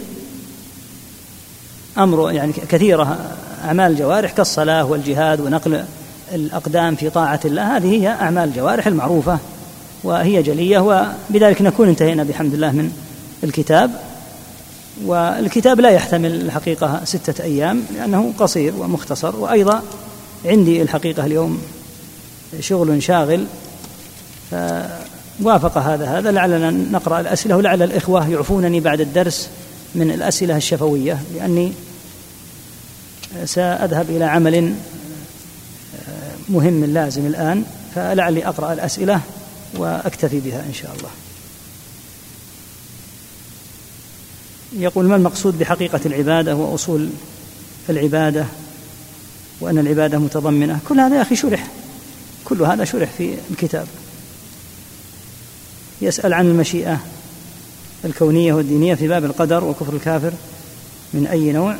أمر 1.97 2.31
يعني 2.31 2.53
كثيرة. 2.53 3.17
أعمال 3.65 3.91
الجوارح 3.91 4.31
كالصلاة 4.31 4.85
والجهاد 4.85 5.39
ونقل 5.39 5.83
الأقدام 6.33 6.95
في 6.95 7.09
طاعة 7.09 7.39
الله 7.45 7.77
هذه 7.77 8.01
هي 8.01 8.07
أعمال 8.07 8.49
الجوارح 8.49 8.87
المعروفة 8.87 9.39
وهي 10.03 10.43
جلية 10.43 10.79
وبذلك 10.79 11.61
نكون 11.61 11.87
انتهينا 11.87 12.23
بحمد 12.23 12.53
الله 12.53 12.71
من 12.71 12.91
الكتاب. 13.43 13.91
والكتاب 15.05 15.79
لا 15.79 15.89
يحتمل 15.89 16.41
الحقيقة 16.41 17.01
ستة 17.03 17.43
أيام 17.43 17.83
لأنه 17.95 18.33
قصير 18.39 18.73
ومختصر. 18.77 19.35
وأيضا 19.35 19.83
عندي 20.45 20.81
الحقيقة 20.81 21.25
اليوم 21.25 21.61
شغل 22.59 23.03
شاغل 23.03 23.45
فوافق 24.51 25.77
هذا 25.77 26.05
هذا 26.05 26.31
لعلنا 26.31 26.71
نقرأ 26.71 27.19
الأسئلة 27.19 27.57
ولعل 27.57 27.83
الإخوة 27.83 28.29
يعفونني 28.29 28.79
بعد 28.79 29.01
الدرس 29.01 29.49
من 29.95 30.11
الأسئلة 30.11 30.57
الشفوية 30.57 31.19
لأني 31.35 31.73
سأذهب 33.45 34.09
إلى 34.09 34.25
عمل 34.25 34.73
مهم 36.49 36.85
لازم 36.85 37.25
الآن 37.25 37.63
فلعلي 37.95 38.47
أقرأ 38.47 38.73
الأسئلة 38.73 39.21
وأكتفي 39.75 40.39
بها 40.39 40.59
إن 40.59 40.73
شاء 40.73 40.95
الله. 40.97 41.09
يقول 44.73 45.05
ما 45.05 45.15
المقصود 45.15 45.59
بحقيقة 45.59 45.99
العبادة 46.05 46.55
وأصول 46.55 47.09
العبادة؟ 47.89 48.45
وأن 49.61 49.77
العبادة 49.77 50.17
متضمنة. 50.17 50.79
كل 50.89 50.99
هذا 50.99 51.15
يا 51.15 51.21
أخي 51.21 51.35
شرح. 51.35 51.67
كل 52.45 52.61
هذا 52.61 52.85
شرح 52.85 53.09
في 53.17 53.35
الكتاب. 53.51 53.87
يسأل 56.01 56.33
عن 56.33 56.45
المشيئة 56.45 56.99
الكونية 58.05 58.53
والدينية 58.53 58.95
في 58.95 59.07
باب 59.07 59.25
القدر 59.25 59.63
وكفر 59.63 59.93
الكافر 59.93 60.33
من 61.13 61.27
أي 61.27 61.51
نوع؟ 61.51 61.77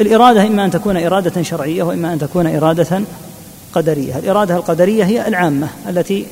الإرادة 0.00 0.46
إما 0.46 0.64
أن 0.64 0.70
تكون 0.70 0.96
إرادة 0.96 1.42
شرعية 1.42 1.82
وإما 1.82 2.12
أن 2.12 2.18
تكون 2.18 2.56
إرادة 2.56 3.02
قدرية. 3.72 4.18
الإرادة 4.18 4.56
القدرية 4.56 5.04
هي 5.04 5.28
العامة 5.28 5.68
التي 5.88 6.26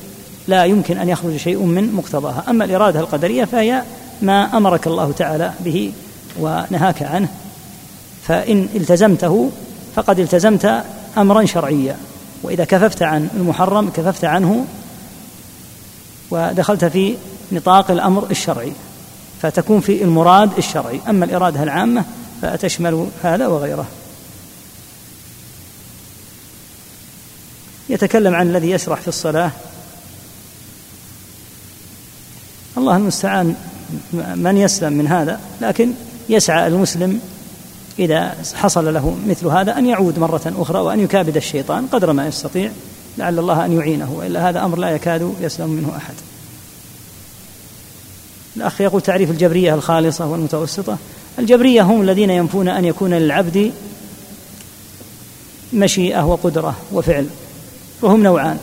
لا 0.47 0.65
يمكن 0.65 0.97
أن 0.97 1.09
يخرج 1.09 1.37
شيء 1.37 1.63
من 1.63 1.93
مقتضاها. 1.93 2.43
أما 2.49 2.65
الإرادة 2.65 2.99
القدرية 2.99 3.45
فهي 3.45 3.83
ما 4.21 4.57
أمرك 4.57 4.87
الله 4.87 5.11
تعالى 5.11 5.51
به 5.59 5.91
ونهاك 6.39 7.03
عنه. 7.03 7.27
فإن 8.27 8.67
التزمته 8.75 9.49
فقد 9.95 10.19
التزمت 10.19 10.83
أمرا 11.17 11.45
شرعيا. 11.45 11.97
وإذا 12.43 12.63
كففت 12.63 13.03
عن 13.03 13.27
المحرم 13.37 13.89
كففت 13.89 14.25
عنه 14.25 14.65
ودخلت 16.31 16.85
في 16.85 17.15
نطاق 17.51 17.91
الأمر 17.91 18.27
الشرعي. 18.31 18.71
فتكون 19.41 19.79
في 19.79 20.03
المراد 20.03 20.49
الشرعي. 20.57 20.99
أما 21.09 21.25
الإرادة 21.25 21.63
العامة 21.63 22.03
فتشمل 22.45 23.07
هذا 23.23 23.47
وغيره. 23.47 23.87
يتكلم 27.89 28.35
عن 28.35 28.47
الذي 28.47 28.69
يسرح 28.69 29.01
في 29.01 29.07
الصلاة. 29.07 29.51
الله 32.77 32.97
المستعان 32.97 33.55
من 34.35 34.57
يسلم 34.57 34.93
من 34.93 35.07
هذا 35.07 35.39
لكن 35.61 35.93
يسعى 36.29 36.67
المسلم 36.67 37.21
إذا 37.99 38.35
حصل 38.55 38.93
له 38.93 39.17
مثل 39.27 39.47
هذا 39.47 39.77
أن 39.77 39.85
يعود 39.85 40.19
مرة 40.19 40.53
أخرى 40.57 40.79
وأن 40.79 40.99
يكابد 40.99 41.37
الشيطان 41.37 41.87
قدر 41.87 42.13
ما 42.13 42.27
يستطيع 42.27 42.71
لعل 43.17 43.39
الله 43.39 43.65
أن 43.65 43.73
يعينه 43.73 44.11
وإلا 44.11 44.49
هذا 44.49 44.65
أمر 44.65 44.77
لا 44.77 44.89
يكاد 44.89 45.35
يسلم 45.41 45.69
منه 45.69 45.97
أحد. 45.97 46.13
الأخ 48.57 48.81
يقول 48.81 49.01
تعريف 49.01 49.31
الجبرية 49.31 49.73
الخالصة 49.75 50.25
والمتوسطة. 50.25 50.97
الجبرية 51.39 51.81
هم 51.81 52.01
الذين 52.01 52.29
ينفون 52.29 52.67
أن 52.67 52.85
يكون 52.85 53.13
للعبد 53.13 53.71
مشيئة 55.73 56.25
وقدرة 56.25 56.75
وفعل 56.93 57.27
وهم 58.01 58.23
نوعان. 58.23 58.57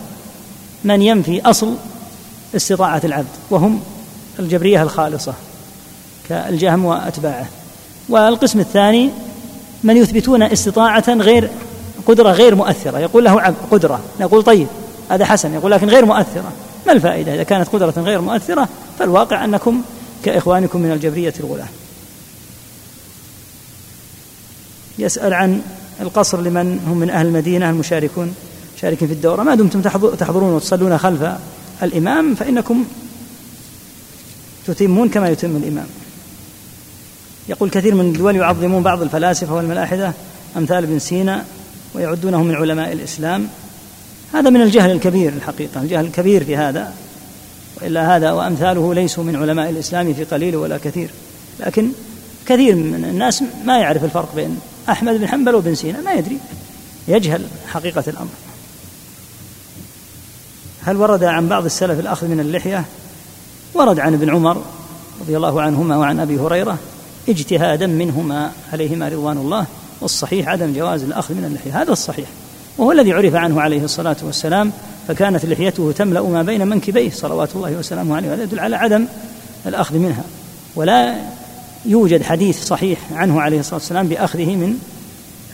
من 0.85 1.03
ينفي 1.03 1.41
أصل 1.41 1.75
استطاعة 2.57 3.01
العبد 3.05 3.27
وهم 3.51 3.81
الجبرية 4.39 4.83
الخالصة 4.83 5.35
كالجهم 6.29 6.85
وأتباعه. 6.85 7.47
والقسم 8.09 8.61
الثاني 8.61 9.11
من 9.85 9.97
يثبتون 9.97 10.43
استطاعة 10.43 11.05
غير 11.09 11.51
قدرة 12.07 12.31
غير 12.31 12.55
مؤثرة. 12.55 12.99
يقول 12.99 13.25
له 13.25 13.55
قدرة. 13.71 14.01
نقول 14.21 14.43
طيب 14.43 14.67
هذا 15.09 15.25
حسن. 15.25 15.55
يقول 15.55 15.71
لكن 15.71 15.89
غير 15.89 16.05
مؤثرة. 16.05 16.53
ما 16.87 16.93
الفائدة؟ 16.93 17.35
إذا 17.35 17.43
كانت 17.43 17.69
قدرة 17.69 17.95
غير 17.97 18.21
مؤثرة 18.21 18.69
فالواقع 18.99 19.45
أنكم 19.45 19.83
كإخوانكم 20.25 20.81
من 20.81 20.93
الجبرية 20.93 21.35
الغلاة 21.41 21.69
يسأل 24.99 25.35
عن 25.35 25.63
القصر 26.01 26.41
لمن 26.41 26.81
هم 26.87 26.97
من 26.97 27.11
أهل 27.11 27.27
المدينة 27.27 27.71
المشاركون 27.71 28.35
شاركين 28.81 29.09
في 29.09 29.15
الدورة. 29.15 29.43
ما 29.43 29.55
دمتم 29.55 29.83
تحضرون 30.19 30.53
وتصلون 30.53 30.99
خلف 30.99 31.33
الإمام 31.83 32.35
فإنكم 32.35 32.85
تتمون 34.67 35.09
كما 35.09 35.29
يتم 35.29 35.57
الإمام. 35.57 35.87
يقول 37.49 37.71
كثير 37.71 37.95
من 37.95 38.01
الدول 38.01 38.37
يعظمون 38.37 38.83
بعض 38.83 39.03
الفلاسفة 39.03 39.55
والملاحدة 39.55 40.13
أمثال 40.57 40.85
ابن 40.85 40.99
سينا 40.99 41.45
ويعدونه 41.95 42.43
من 42.43 42.55
علماء 42.55 42.93
الإسلام. 42.93 43.49
هذا 44.33 44.51
من 44.51 44.63
الجهل 44.63 44.91
الكبير 44.91 45.33
الحقيقة 45.33 45.81
الجهل 45.83 46.05
الكبير 46.05 46.45
في 46.45 46.57
هذا. 46.57 46.95
وإلا 47.83 48.17
هذا 48.17 48.33
وأمثاله 48.33 48.95
ليسوا 48.95 49.25
من 49.25 49.37
علماء 49.37 49.71
الإسلام 49.71 50.15
في 50.15 50.25
قليل 50.25 50.57
ولا 50.57 50.79
كثير. 50.79 51.11
لكن 51.61 51.89
كثير 52.47 52.75
من 52.75 53.05
الناس 53.11 53.43
ما 53.65 53.79
يعرف 53.79 54.05
الفرق 54.05 54.35
بين 54.37 54.59
أحمد 54.89 55.15
بن 55.15 55.29
حنبل 55.29 55.55
وابن 55.55 55.75
سينا 55.75 56.01
ما 56.01 56.13
يدري. 56.13 56.39
يجهل 57.09 57.47
حقيقة 57.69 58.05
الأمر. 58.07 58.31
هل 60.85 60.97
ورد 60.97 61.25
عن 61.25 61.49
بعض 61.49 61.65
السلف 61.65 62.01
الأخذ 62.01 62.27
من 62.27 62.41
اللحية؟ 62.41 62.85
ورد 63.75 64.01
عن 64.01 64.15
ابن 64.15 64.31
عمر 64.31 64.63
رضي 65.21 65.37
الله 65.37 65.63
عنهما 65.63 65.97
وعن 65.97 66.21
أبي 66.21 66.39
هريرة 66.39 66.79
اجتهادا 67.29 67.87
منهما 67.87 68.53
عليهما 68.73 69.09
رضوان 69.09 69.39
الله 69.39 69.67
والصحيح 70.01 70.49
عدم 70.49 70.73
جواز 70.73 71.03
الأخذ 71.03 71.35
من 71.35 71.45
اللحية. 71.45 71.83
هذا 71.83 71.93
الصحيح. 71.93 72.29
وهو 72.79 72.93
الذي 72.93 73.13
عرف 73.13 73.35
عنه 73.35 73.61
عليه 73.61 73.85
الصلاة 73.85 74.17
والسلام 74.23 74.73
فكانت 75.09 75.47
لحيته 75.47 75.93
تملأ 75.93 76.23
ما 76.23 76.43
بين 76.43 76.69
منكبيه 76.69 77.11
صلوات 77.11 77.49
الله 77.57 77.73
وسلامه 77.73 78.17
عليه 78.17 78.29
وهذا 78.29 78.43
يدل 78.43 78.61
على 78.61 78.77
عدم 78.77 79.07
الأخذ 79.67 79.95
منها. 79.95 80.25
ولا 80.77 81.17
يوجد 81.87 82.23
حديث 82.23 82.65
صحيح 82.65 82.99
عنه 83.13 83.41
عليه 83.41 83.61
الصلاة 83.61 83.75
والسلام 83.75 84.09
بأخذه 84.09 84.57
من 84.57 84.79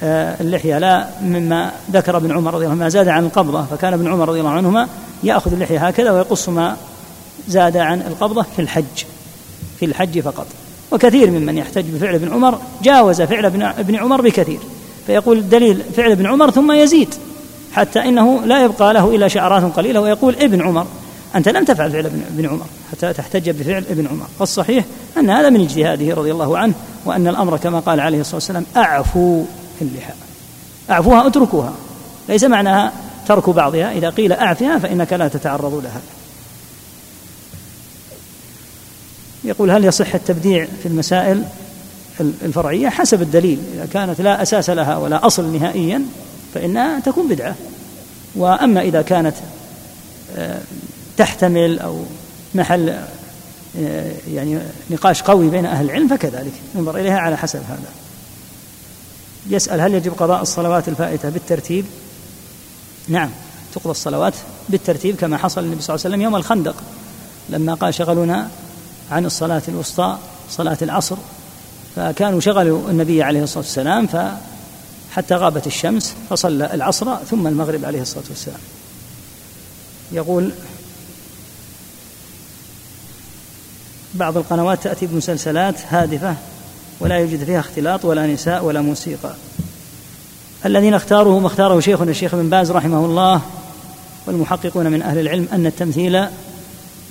آه، 0.03 0.37
اللحية 0.41 0.79
لا 0.79 1.09
مما 1.23 1.73
ذكر 1.93 2.17
ابن 2.17 2.33
عمر 2.33 2.55
رضي 2.55 2.65
الله 2.65 2.71
عنه 2.75 2.83
ما 2.83 2.89
زاد 2.89 3.09
عن 3.09 3.25
القبضة 3.25 3.63
فكان 3.63 3.93
ابن 3.93 4.13
عمر 4.13 4.29
رضي 4.29 4.41
الله 4.41 4.51
عنهما 4.51 4.89
يأخذ 5.23 5.53
اللحية 5.53 5.87
هكذا 5.87 6.11
ويقص 6.11 6.49
ما 6.49 6.77
زاد 7.49 7.77
عن 7.77 8.01
القبضة 8.01 8.43
في 8.57 8.63
الحج 8.63 9.05
في 9.79 9.85
الحج 9.85 10.21
فقط. 10.21 10.47
وكثير 10.91 11.31
ممن 11.31 11.59
يحتج 11.59 11.85
بفعل 11.85 12.15
ابن 12.15 12.33
عمر 12.33 12.59
جاوز 12.83 13.23
فعل 13.23 13.47
ابن 13.79 13.97
عمر 13.97 14.21
بكثير 14.21 14.59
فيقول 15.07 15.49
دليل 15.49 15.83
فعل 15.97 16.11
ابن 16.11 16.27
عمر 16.27 16.51
ثم 16.51 16.73
يزيد 16.73 17.15
حتى 17.73 18.01
إنه 18.01 18.41
لا 18.45 18.65
يبقى 18.65 18.95
له 18.95 19.15
إلا 19.15 19.29
شعرات 19.29 19.63
قليلة 19.77 20.01
ويقول 20.01 20.35
ابن 20.35 20.63
عمر 20.63 20.87
أنت 21.35 21.49
لم 21.49 21.65
تفعل 21.65 21.93
فعل 21.93 22.07
ابن 22.07 22.47
عمر. 22.47 22.67
حتى 22.93 23.13
تحتج 23.13 23.51
بفعل 23.51 23.85
ابن 23.91 24.07
عمر. 24.07 24.27
والصحيح 24.39 24.85
أن 25.19 25.31
هذا 25.31 25.51
من 25.51 25.61
اجتهاده 25.61 26.15
رضي 26.15 26.33
الله 26.33 26.59
عنه 26.59 26.75
وأن 27.05 27.29
الأمر 27.29 27.57
كما 27.57 27.81
قال 27.81 28.01
عليه 28.01 28.21
الصلاة 28.21 28.37
والسلام 28.37 28.67
اعفوا 28.77 29.45
في 29.79 29.85
اللحى. 29.85 30.13
أعفوها 30.91 31.27
أتركوها. 31.27 31.73
ليس 32.29 32.45
معناها 32.45 32.93
ترك 33.29 33.51
بعضها. 33.51 33.93
إذا 33.93 34.11
قيل 34.11 34.33
أعفها 34.33 34.79
فإنك 34.79 35.13
لا 35.13 35.29
تتعرض 35.29 35.75
لها. 35.85 36.01
يقول 39.45 39.71
هل 39.71 39.85
يصح 39.85 40.15
التبديع 40.15 40.67
في 40.83 40.89
المسائل 40.89 41.45
الفرعية؟ 42.21 42.89
حسب 42.89 43.23
الدليل. 43.23 43.59
إذا 43.75 43.89
كانت 43.93 44.21
لا 44.21 44.43
أساس 44.43 44.71
لها 44.71 44.97
ولا 44.97 45.27
أصل 45.27 45.59
نهائيا 45.59 46.03
فإنها 46.55 47.01
تكون 47.01 47.29
بدعة. 47.29 47.55
وأما 48.37 48.81
إذا 48.81 49.03
كانت 49.03 49.35
آه، 50.37 50.61
تحتمل 51.17 51.79
أو 51.79 52.03
محل 52.59 52.99
آه، 53.79 54.13
يعني 54.33 54.59
نقاش 54.91 55.23
قوي 55.23 55.51
بين 55.51 55.67
أهل 55.67 55.85
العلم 55.85 56.09
فكذلك 56.09 56.53
ينظر 56.75 56.97
إليها 56.97 57.19
على 57.19 57.37
حسب 57.37 57.61
هذا. 57.69 57.93
يسأل 59.51 59.81
هل 59.81 59.95
يجب 59.95 60.13
قضاء 60.13 60.43
الصلوات 60.43 60.89
الفائتة 60.89 61.29
بالترتيب؟ 61.29 61.85
نعم 63.09 63.31
تقضى 63.75 63.91
الصلوات 63.91 64.35
بالترتيب 64.69 65.17
كما 65.17 65.37
حصل 65.37 65.65
للنبي 65.65 65.83
صلى 65.83 65.95
الله 65.95 66.05
عليه 66.05 66.15
وسلم 66.15 66.23
يوم 66.23 66.37
الخندق 66.37 66.75
لما 67.49 67.75
قال 67.75 67.95
شغلونا 67.95 68.51
عن 69.11 69.27
الصلاة 69.27 69.63
الوسطى 69.69 70.19
صلاة 70.51 70.79
العصر 70.83 71.17
فكانوا 71.97 72.41
شغلوا 72.41 72.91
النبي 72.91 73.23
عليه 73.23 73.43
الصلاة 73.43 73.65
والسلام 73.65 74.07
فحتى 74.07 75.35
غابت 75.35 75.67
الشمس 75.67 76.15
فصلى 76.31 76.75
العصر 76.75 77.17
ثم 77.17 77.47
المغرب 77.47 77.85
عليه 77.85 78.03
الصلاة 78.03 78.25
والسلام. 78.29 78.61
يقول 80.13 80.53
بعض 84.15 84.37
القنوات 84.37 84.83
تأتي 84.83 85.07
بمسلسلات 85.07 85.75
هادفة 85.89 86.35
ولا 87.01 87.17
يوجد 87.17 87.45
فيها 87.45 87.61
اختلاط 87.61 88.05
ولا 88.05 88.27
نساء 88.27 88.65
ولا 88.65 88.81
موسيقى. 88.81 89.35
الذين 90.67 90.95
اختاروه 90.95 91.39
ما 91.39 91.47
اختاره 91.47 91.81
شيخنا 91.81 92.11
الشيخ 92.11 92.35
ابن 92.35 92.51
باز 92.51 92.71
رحمه 92.71 93.05
الله 93.05 93.41
والمحققون 94.27 94.87
من 94.87 95.03
أهل 95.03 95.19
العلم 95.19 95.49
أن 95.53 95.67
التمثيل 95.67 96.27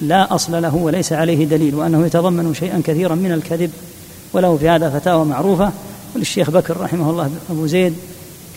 لا 0.02 0.36
أصل 0.36 0.62
له 0.62 0.76
وليس 0.76 1.14
عليه 1.14 1.46
دليل 1.46 1.76
وأنه 1.76 2.06
يتضمن 2.06 2.54
شيئا 2.54 2.82
كثيرا 2.86 3.16
من 3.16 3.32
الكذب 3.32 3.72
وله 4.34 4.58
في 4.58 4.70
هذا 4.70 4.90
فتاوى 4.90 5.26
معروفة. 5.26 5.72
وللشيخ 6.16 6.50
بكر 6.50 6.78
رحمه 6.82 7.10
الله 7.10 7.32
أبو 7.50 7.68
زيد 7.68 7.96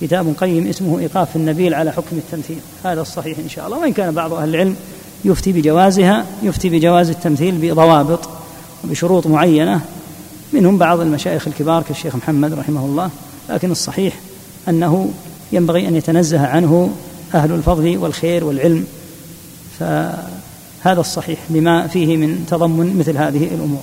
كتاب 0.01 0.35
قيم 0.41 0.67
اسمه 0.67 0.99
إيقاف 0.99 1.37
النبيل 1.37 1.75
على 1.75 1.93
حكم 1.93 2.17
التمثيل. 2.17 2.59
هذا 2.85 3.01
الصحيح 3.01 3.39
إن 3.39 3.49
شاء 3.49 3.67
الله. 3.67 3.79
وإن 3.79 3.93
كان 3.93 4.15
بعض 4.15 4.33
أهل 4.33 4.49
العلم 4.49 4.77
يفتي 5.25 5.53
بجوازها 5.53 6.27
يفتي 6.43 6.69
بجواز 6.69 7.11
التمثيل 7.11 7.55
بضوابط 7.59 8.29
وبشروط 8.85 9.27
معينة 9.27 9.81
منهم 10.53 10.79
بعض 10.79 11.01
المشايخ 11.01 11.49
الكبار 11.49 11.83
كالشيخ 11.83 12.17
محمد 12.17 12.53
رحمه 12.53 12.85
الله 12.85 13.11
لكن 13.49 13.71
الصحيح 13.71 14.15
أنه 14.69 15.11
ينبغي 15.53 15.89
أن 15.89 15.97
يتنزه 15.97 16.47
عنه 16.47 16.91
أهل 17.35 17.53
الفضل 17.53 17.99
والخير 17.99 18.45
والعلم. 18.45 18.87
فهذا 19.79 21.01
الصحيح 21.01 21.39
لما 21.51 21.87
فيه 21.87 22.17
من 22.17 22.47
تضمن 22.51 22.97
مثل 22.99 23.17
هذه 23.17 23.45
الأمور. 23.45 23.83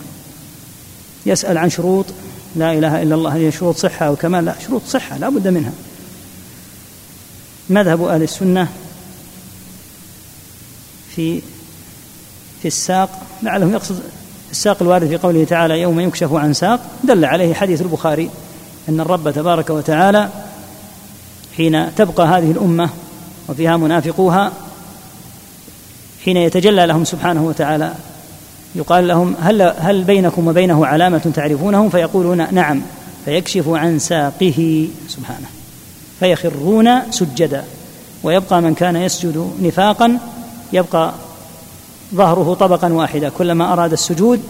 يسأل 1.26 1.58
عن 1.58 1.70
شروط 1.70 2.06
لا 2.56 2.74
إله 2.74 3.02
إلا 3.04 3.16
الله 3.16 3.36
هي 3.36 3.52
شروط 3.52 3.78
صحة 3.78 4.12
وكمال 4.12 4.46
لا 4.46 4.56
شروط 4.68 4.82
صحة 4.88 5.18
لا 5.18 5.30
بد 5.30 5.48
منها. 5.48 5.72
مذهب 7.70 8.04
أهل 8.04 8.24
السنة 8.24 8.68
في 11.18 11.42
في 12.62 12.68
الساق 12.68 13.10
لعله 13.44 13.72
يقصد 13.72 14.00
الساق 14.52 14.78
الوارد 14.82 15.08
في 15.08 15.18
قوله 15.18 15.44
تعالى 15.44 15.82
يوم 15.82 16.00
يكشف 16.00 16.34
عن 16.34 16.54
ساق 16.54 16.80
دل 17.04 17.26
عليه 17.26 17.54
حديث 17.54 17.82
البخاري 17.82 18.30
أن 18.90 19.00
الرب 19.00 19.32
تبارك 19.32 19.70
وتعالى 19.70 20.30
حين 21.58 21.96
تبقى 21.96 22.28
هذه 22.28 22.52
الأمة 22.52 22.90
وفيها 23.50 23.78
منافقوها 23.78 24.52
حين 26.26 26.38
يتجلى 26.38 26.86
لهم 26.86 27.06
سبحانه 27.06 27.44
وتعالى 27.46 27.94
يقال 28.76 29.08
لهم 29.08 29.36
هل 29.42 29.62
هل 29.62 30.04
بينكم 30.04 30.48
وبينه 30.48 30.86
علامة 30.86 31.32
تعرفونه 31.36 31.90
فيقولون 31.90 32.54
نعم 32.54 32.82
فيكشف 33.26 33.70
عن 33.70 34.00
ساقه 34.00 34.88
سبحانه 35.08 35.48
فيخرون 36.20 37.12
سجدا 37.12 37.64
ويبقى 38.24 38.62
من 38.62 38.74
كان 38.74 38.96
يسجد 38.96 39.52
نفاقا 39.62 40.20
يبقى 40.74 41.14
ظهره 42.16 42.54
طبقا 42.60 42.94
واحدا. 42.94 43.30
كلما 43.30 43.74
أراد 43.74 43.92
السجود 43.92 44.42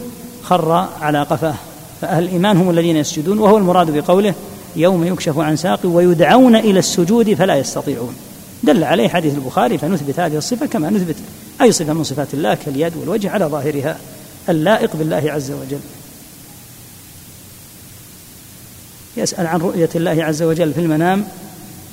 خر 0.43 0.88
على 1.01 1.23
قفاه. 1.23 1.56
فأهل 2.01 2.23
الإيمان 2.23 2.58
هم 2.58 2.69
الذين 2.69 2.97
يسجدون 2.97 3.39
وهو 3.39 3.58
المراد 3.58 3.91
بقوله 3.91 4.34
يوم 4.75 5.03
يكشف 5.03 5.39
عن 5.39 5.56
ساق 5.56 5.80
ويدعون 5.84 6.56
إلى 6.56 6.80
السجود 6.80 7.34
فلا 7.34 7.56
يستطيعون. 7.56 8.15
دل 8.63 8.84
عليه 8.84 9.10
حديث 9.10 9.36
البخاري 9.36 9.77
فنثبت 9.77 10.19
هذه 10.19 10.38
الصفة 10.38 10.65
كما 10.65 10.89
نثبت 10.89 11.15
أي 11.62 11.71
صفة 11.71 11.93
من 11.93 12.03
صفات 12.03 12.34
الله 12.34 12.53
كاليد 12.53 12.97
والوجه 12.97 13.30
على 13.30 13.45
ظاهرها 13.45 13.97
اللائق 14.49 14.95
بالله 14.95 15.23
عز 15.32 15.51
وجل. 15.51 15.80
يسأل 19.17 19.47
عن 19.47 19.60
رؤية 19.60 19.89
الله 19.95 20.23
عز 20.23 20.43
وجل 20.43 20.73
في 20.73 20.80
المنام. 20.80 21.27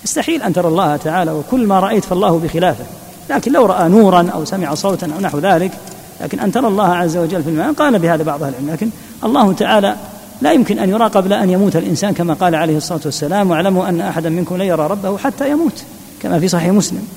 يستحيل 0.04 0.42
أن 0.42 0.52
ترى 0.52 0.68
الله 0.68 0.96
تعالى 0.96 1.32
وكل 1.32 1.66
ما 1.66 1.80
رأيت 1.80 2.04
فالله 2.04 2.38
بخلافه. 2.38 2.84
لكن 3.30 3.52
لو 3.52 3.66
رأى 3.66 3.88
نورا 3.88 4.30
أو 4.34 4.44
سمع 4.44 4.74
صوتا 4.74 5.06
أو 5.16 5.20
نحو 5.20 5.38
ذلك 5.38 5.72
لكن 6.20 6.40
أن 6.40 6.52
ترى 6.52 6.66
الله 6.66 6.88
عز 6.94 7.16
وجل 7.16 7.42
في 7.42 7.50
المنام 7.50 7.74
قال 7.74 7.98
بهذا 7.98 8.22
بعض 8.22 8.42
أهل 8.42 8.52
العلم. 8.52 8.70
لكن 8.70 8.88
الله 9.24 9.52
تعالى 9.52 9.96
لا 10.42 10.52
يمكن 10.52 10.78
أن 10.78 10.88
يرى 10.90 11.04
قبل 11.04 11.32
أن 11.32 11.50
يموت 11.50 11.76
الإنسان 11.76 12.14
كما 12.14 12.34
قال 12.34 12.54
عليه 12.54 12.76
الصلاة 12.76 13.00
والسلام 13.04 13.50
واعلموا 13.50 13.88
أن 13.88 14.00
أحدا 14.00 14.30
منكم 14.30 14.56
لا 14.56 14.64
يرى 14.64 14.86
ربه 14.86 15.18
حتى 15.18 15.50
يموت 15.50 15.82
كما 16.22 16.40
في 16.40 16.48
صحيح 16.48 16.72
مسلم. 16.72 17.08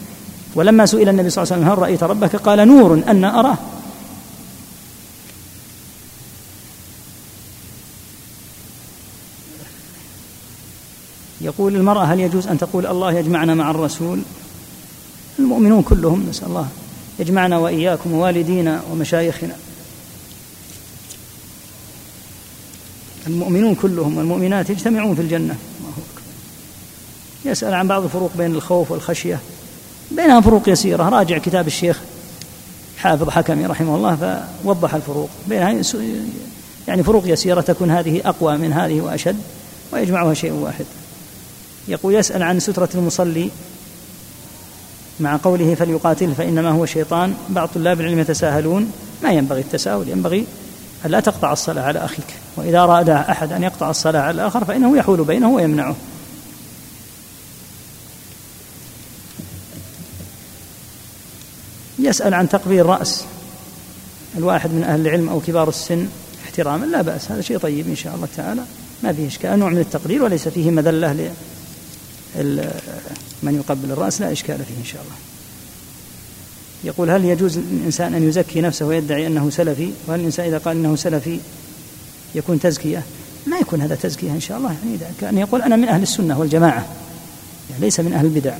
ولما 0.55 0.85
سئل 0.85 1.09
النبي 1.09 1.29
صلى 1.29 1.43
الله 1.43 1.53
عليه 1.53 1.63
وسلم 1.63 1.73
هل 1.73 1.79
رأيت 1.79 2.03
ربك؟ 2.03 2.35
قال 2.35 2.67
نور 2.67 3.01
أن 3.07 3.25
أراه. 3.25 3.57
يقول 11.41 11.75
المرأة 11.75 12.03
هل 12.03 12.19
يجوز 12.19 12.47
أن 12.47 12.57
تقول 12.57 12.87
الله 12.87 13.11
يجمعنا 13.11 13.55
مع 13.55 13.71
الرسول؟ 13.71 14.19
المؤمنون 15.39 15.81
كلهم 15.81 16.29
نسأل 16.29 16.47
الله 16.47 16.67
يجمعنا 17.19 17.57
وإياكم 17.57 18.13
ووالدينا 18.13 18.81
ومشايخنا. 18.91 19.55
المؤمنون 23.27 23.75
كلهم 23.75 24.17
والمؤمنات 24.17 24.69
يجتمعون 24.69 25.15
في 25.15 25.21
الجنة. 25.21 25.55
الله 25.79 25.89
أكبر. 25.89 26.21
يسأل 27.45 27.73
عن 27.73 27.87
بعض 27.87 28.03
الفروق 28.03 28.31
بين 28.37 28.55
الخوف 28.55 28.91
والخشية. 28.91 29.39
بينها 30.11 30.41
فروق 30.41 30.69
يسيرة. 30.69 31.09
راجع 31.09 31.37
كتاب 31.37 31.67
الشيخ 31.67 31.99
حافظ 32.97 33.29
حكمي 33.29 33.65
رحمه 33.65 33.95
الله 33.95 34.45
فوضح 34.63 34.93
الفروق. 34.93 35.29
بينها 35.47 35.81
يعني 36.87 37.03
فروق 37.03 37.23
يسيرة 37.27 37.61
تكون 37.61 37.91
هذه 37.91 38.21
أقوى 38.25 38.57
من 38.57 38.73
هذه 38.73 39.01
وأشد 39.01 39.37
ويجمعها 39.93 40.33
شيء 40.33 40.51
واحد. 40.51 40.85
يقول 41.87 42.15
يسأل 42.15 42.43
عن 42.43 42.59
سترة 42.59 42.89
المصلي 42.95 43.49
مع 45.19 45.39
قوله 45.43 45.75
فليقاتل 45.75 46.35
فإنما 46.35 46.69
هو 46.69 46.85
شيطان. 46.85 47.33
بعض 47.49 47.69
طلاب 47.75 48.01
العلم 48.01 48.19
يتساهلون. 48.19 48.91
ما 49.23 49.31
ينبغي 49.31 49.61
التساهل 49.61 50.09
ينبغي 50.09 50.45
ألا 51.05 51.19
تقطع 51.19 51.53
الصلاة 51.53 51.83
على 51.83 52.05
أخيك. 52.05 52.25
وإذا 52.55 52.79
أراد 52.79 53.09
أحد 53.09 53.51
أن 53.51 53.63
يقطع 53.63 53.89
الصلاة 53.89 54.19
على 54.19 54.31
الآخر 54.31 54.65
فإنه 54.65 54.97
يحول 54.97 55.23
بينه 55.23 55.49
ويمنعه. 55.49 55.95
يسأل 61.99 62.33
عن 62.33 62.49
تقبيل 62.49 62.85
رأس 62.85 63.25
الواحد 64.37 64.71
من 64.71 64.83
أهل 64.83 65.07
العلم 65.07 65.29
أو 65.29 65.39
كبار 65.39 65.69
السن. 65.69 66.07
احتراما 66.45 66.85
لا 66.85 67.01
بأس 67.01 67.31
هذا 67.31 67.41
شيء 67.41 67.57
طيب 67.57 67.87
إن 67.87 67.95
شاء 67.95 68.15
الله 68.15 68.27
تعالى. 68.37 68.61
ما 69.03 69.13
فيه 69.13 69.27
إشكال 69.27 69.59
نوع 69.59 69.69
من 69.69 69.79
التقدير 69.79 70.23
وليس 70.23 70.47
فيه 70.47 70.71
مذلة 70.71 71.31
من 73.43 73.55
يقبل 73.55 73.91
الرأس 73.91 74.21
لا 74.21 74.31
إشكال 74.31 74.57
فيه 74.57 74.79
إن 74.79 74.85
شاء 74.85 75.01
الله. 75.01 75.15
يقول 76.83 77.09
هل 77.09 77.25
يجوز 77.25 77.57
للإنسان 77.57 78.13
أن 78.13 78.29
يزكي 78.29 78.61
نفسه 78.61 78.85
ويدعي 78.85 79.27
أنه 79.27 79.49
سلفي؟ 79.49 79.91
وهل 80.07 80.19
الإنسان 80.19 80.45
إذا 80.45 80.57
قال 80.57 80.77
أنه 80.77 80.95
سلفي 80.95 81.39
يكون 82.35 82.59
تزكية؟ 82.59 83.03
ما 83.47 83.57
يكون 83.57 83.81
هذا 83.81 83.95
تزكية 83.95 84.31
إن 84.31 84.39
شاء 84.39 84.57
الله. 84.57 84.75
يعني 84.85 84.97
كان 85.21 85.37
يقول 85.37 85.61
أنا 85.61 85.75
من 85.75 85.87
أهل 85.87 86.01
السنة 86.01 86.39
والجماعة 86.39 86.85
يعني 87.69 87.81
ليس 87.81 87.99
من 87.99 88.13
أهل 88.13 88.25
البدع. 88.25 88.53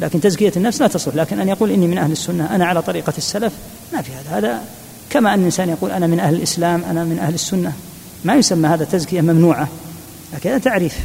لكن 0.00 0.20
تزكية 0.20 0.52
النفس 0.56 0.80
لا 0.80 0.88
تصلح. 0.88 1.14
لكن 1.14 1.40
أن 1.40 1.48
يقول 1.48 1.70
إني 1.70 1.86
من 1.86 1.98
أهل 1.98 2.12
السنة 2.12 2.54
أنا 2.54 2.66
على 2.66 2.82
طريقة 2.82 3.12
السلف 3.18 3.52
ما 3.92 4.02
في 4.02 4.12
هذا. 4.12 4.38
هذا 4.38 4.62
كما 5.10 5.34
أن 5.34 5.40
الإنسان 5.40 5.68
يقول 5.68 5.90
أنا 5.90 6.06
من 6.06 6.20
أهل 6.20 6.34
الإسلام 6.34 6.84
أنا 6.84 7.04
من 7.04 7.18
أهل 7.18 7.34
السنة. 7.34 7.72
ما 8.24 8.34
يسمى 8.34 8.68
هذا 8.68 8.84
تزكية 8.84 9.20
ممنوعة. 9.20 9.68
لكن 10.34 10.50
هذا 10.50 10.58
تعريف. 10.58 10.98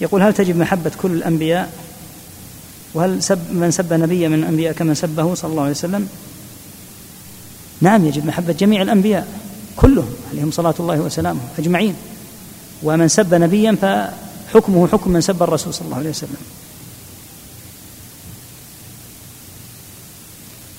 يقول 0.00 0.22
هل 0.22 0.34
تجب 0.34 0.56
محبة 0.56 0.92
كل 1.02 1.12
الأنبياء؟ 1.12 1.72
وهل 2.94 3.22
سب 3.22 3.52
من 3.52 3.70
سب 3.70 3.92
نبيا 3.92 4.28
من 4.28 4.38
الأنبياء 4.38 4.72
كمن 4.72 4.94
سبه 4.94 5.34
صلى 5.34 5.50
الله 5.50 5.62
عليه 5.62 5.70
وسلم؟ 5.70 6.08
نعم 7.80 8.06
يجب 8.06 8.26
محبة 8.26 8.52
جميع 8.52 8.82
الأنبياء 8.82 9.28
كلهم 9.76 10.10
عليهم 10.32 10.50
صلاة 10.50 10.74
الله 10.80 11.00
وسلامه 11.00 11.40
أجمعين. 11.58 11.94
ومن 12.82 13.08
سب 13.08 13.34
نبيا 13.34 13.76
فحكمه 13.82 14.88
حكم 14.88 15.10
من 15.10 15.20
سب 15.20 15.42
الرسول 15.42 15.74
صلى 15.74 15.84
الله 15.84 15.96
عليه 15.96 16.10
وسلم. 16.10 16.36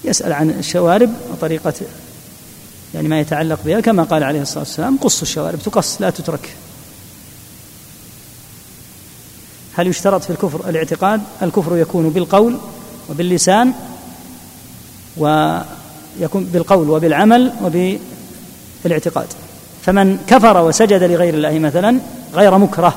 يسأل 0.04 0.34
عن 0.34 0.50
الشوارب 0.50 1.10
وطريقة 1.32 1.74
يعني 2.94 3.08
ما 3.08 3.20
يتعلق 3.20 3.60
بها 3.66 3.80
كما 3.80 4.04
قال 4.04 4.24
عليه 4.24 4.42
الصلاة 4.42 4.60
والسلام 4.60 4.98
قص 4.98 5.22
الشوارب 5.22 5.60
تقص 5.60 6.02
لا 6.02 6.10
تترك. 6.10 6.56
هل 9.80 9.88
يشترط 9.88 10.24
في 10.24 10.30
الكفر 10.30 10.70
الاعتقاد؟ 10.70 11.22
الكفر 11.42 11.78
يكون 11.78 12.10
بالقول 12.10 12.58
وباللسان 13.10 13.74
ويكون 15.18 16.44
بالقول 16.44 16.89
وبالعمل 16.89 17.54
وبالاعتقاد. 17.63 19.28
فمن 19.82 20.18
كفر 20.28 20.65
وسجد 20.65 21.04
لغير 21.04 21.34
الله 21.34 21.60
مثلا 21.60 22.00
غير 22.34 22.58
مكره 22.58 22.94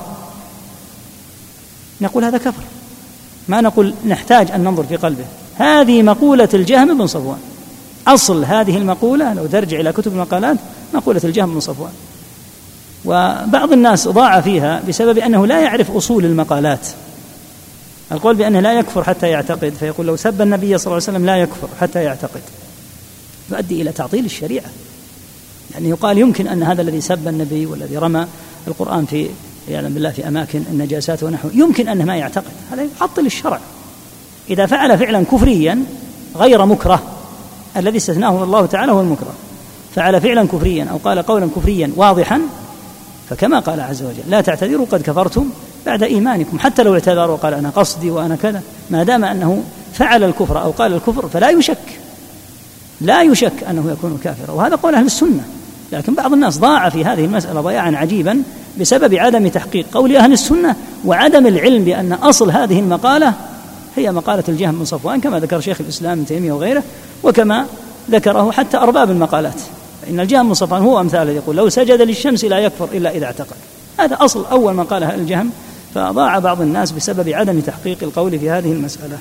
نقول 2.01 2.25
هذا 2.25 2.38
كفر. 2.38 2.62
ما 3.49 3.61
نقول 3.61 3.95
نحتاج 4.07 4.51
أن 4.51 4.64
ننظر 4.64 4.85
في 4.85 4.97
قلبه. 4.97 5.25
هذه 5.57 6.03
مقولة 6.03 6.49
الجهم 6.55 6.99
بن 6.99 7.07
صفوان. 7.07 7.40
أصل 8.07 8.45
هذه 8.45 8.77
المقولة 8.77 9.35
لو 9.35 9.47
ترجع 9.47 9.81
إلى 9.81 9.92
كتب 9.92 10.12
المقالات 10.12 10.57
مقولة 10.95 11.21
الجهم 11.25 11.55
بن 11.55 11.61
صفوان. 11.61 11.92
وبعض 13.05 13.73
الناس 13.73 14.09
ضاع 14.09 14.41
فيها 14.41 14.83
بسبب 14.88 15.19
أنه 15.19 15.47
لا 15.47 15.61
يعرف 15.61 15.91
أصول 15.91 16.25
المقالات. 16.25 16.88
القول 18.12 18.37
بأنه 18.37 18.61
لا 18.61 18.73
يكفر 18.73 19.05
حتى 19.05 19.29
يعتقد 19.29 19.73
فيقول 19.81 20.07
لو 20.07 20.17
سب 20.17 20.43
النبي 20.43 20.79
صلى 20.79 20.87
الله 20.87 20.95
عليه 20.95 21.19
وسلم 21.19 21.27
لا 21.27 21.37
يكفر 21.37 21.69
حتى 21.81 22.05
يعتقد. 22.05 22.41
يؤدي 23.51 23.83
إلى 23.83 23.93
تعطيل 23.93 24.25
الشريعة. 24.25 24.67
يعني 25.75 25.88
يقال 25.88 26.19
يمكن 26.19 26.47
أن 26.47 26.62
هذا 26.62 26.83
الذي 26.83 27.01
سب 27.01 27.29
النبي 27.29 27.67
والذي 27.67 27.97
رمى 27.97 28.27
القرآن 28.69 29.07
في 29.07 29.29
يعلم 29.69 29.95
بالله 29.95 30.11
في 30.11 30.29
أماكن 30.29 30.62
النجاسات 30.71 31.23
ونحو 31.23 31.49
يمكن 31.55 31.88
أنه 31.88 32.05
ما 32.05 32.17
يعتقد. 32.17 32.53
هذا 32.73 32.87
يعطل 33.01 33.27
الشرع. 33.27 33.61
إذا 34.51 34.67
فعل 34.67 34.99
فعلا 34.99 35.25
كفريا 35.25 35.85
غير 36.37 36.67
مكره 36.67 37.03
الذي 37.77 37.97
استثناه 37.97 38.45
الله 38.45 38.67
تعالى 38.67 38.93
هو 38.93 39.01
المكره. 39.01 39.35
فعل 39.95 40.21
فعلا 40.21 40.47
كفريا 40.47 40.85
أو 40.85 40.97
قال 40.97 41.23
قولا 41.23 41.49
كفريا 41.57 41.93
واضحا 41.97 42.41
فكما 43.33 43.59
قال 43.59 43.81
عز 43.81 44.03
وجل 44.03 44.23
لا 44.31 44.40
تعتذروا 44.40 44.87
قد 44.92 45.03
كفرتم 45.03 45.51
بعد 45.87 46.03
إيمانكم 46.03 46.59
حتى 46.59 46.83
لو 46.83 46.95
اعتذر 46.95 47.31
وقال 47.31 47.55
أنا 47.55 47.71
قصدي 47.71 48.11
وأنا 48.11 48.37
كذا 48.37 48.62
ما 48.90 49.03
دام 49.03 49.25
أنه 49.25 49.62
فعل 49.95 50.25
الكفر 50.25 50.62
أو 50.62 50.71
قال 50.71 50.92
الكفر 50.92 51.29
فلا 51.29 51.51
يشك 51.51 51.79
لا 53.01 53.23
يشك 53.23 53.53
أنه 53.71 53.90
يكون 53.92 54.21
كافرا 54.25 54.55
وهذا 54.55 54.77
قول 54.77 54.95
أهل 54.95 55.07
السنة 55.07 55.45
لكن 55.92 56.14
بعض 56.14 56.33
الناس 56.33 56.59
ضاع 56.59 56.88
في 56.88 57.05
هذه 57.05 57.25
المسألة 57.25 57.61
ضياعا 57.61 57.92
عجيبا 57.97 58.42
بسبب 58.81 59.14
عدم 59.14 59.49
تحقيق 59.49 59.87
قول 59.92 60.16
أهل 60.16 60.33
السنة 60.33 60.77
وعدم 61.05 61.47
العلم 61.47 61.85
بأن 61.85 62.12
أصل 62.12 62.51
هذه 62.51 62.81
المقالة 62.81 63.35
هي 63.97 64.12
مقالة 64.12 64.45
الجهم 64.49 64.79
بن 64.79 64.85
صفوان 64.85 65.21
كما 65.21 65.40
ذكر 65.40 65.61
شيخ 65.61 65.81
الإسلام 65.81 66.12
ابن 66.12 66.27
تيمية 66.27 66.53
وغيره 66.53 66.83
وكما 67.23 67.66
ذكره 68.11 68.51
حتى 68.51 68.77
أرباب 68.77 69.11
المقالات. 69.11 69.61
فإن 70.03 70.21
الجهم 70.21 70.49
بن 70.49 70.55
صفوان 70.55 70.83
هو 70.83 71.01
أمثاله 71.01 71.33
يقول 71.33 71.57
لو 71.57 71.69
سجد 71.69 72.01
للشمس 72.01 72.45
لا 72.45 72.59
يكفر 72.59 72.88
إلا 72.93 73.11
إذا 73.11 73.27
اعتقد. 73.27 73.57
هذا 73.99 74.17
أصل 74.21 74.47
أول 74.47 74.75
من 74.75 74.85
قاله 74.85 75.15
الجهم 75.15 75.51
فضاع 75.95 76.38
بعض 76.38 76.61
الناس 76.61 76.93
بسبب 76.93 77.29
عدم 77.29 77.61
تحقيق 77.61 77.99
القول 78.03 78.38
في 78.38 78.51
هذه 78.51 78.73
المسألة. 78.73 79.19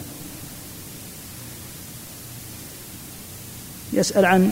يسأل 3.93 4.25
عن 4.25 4.51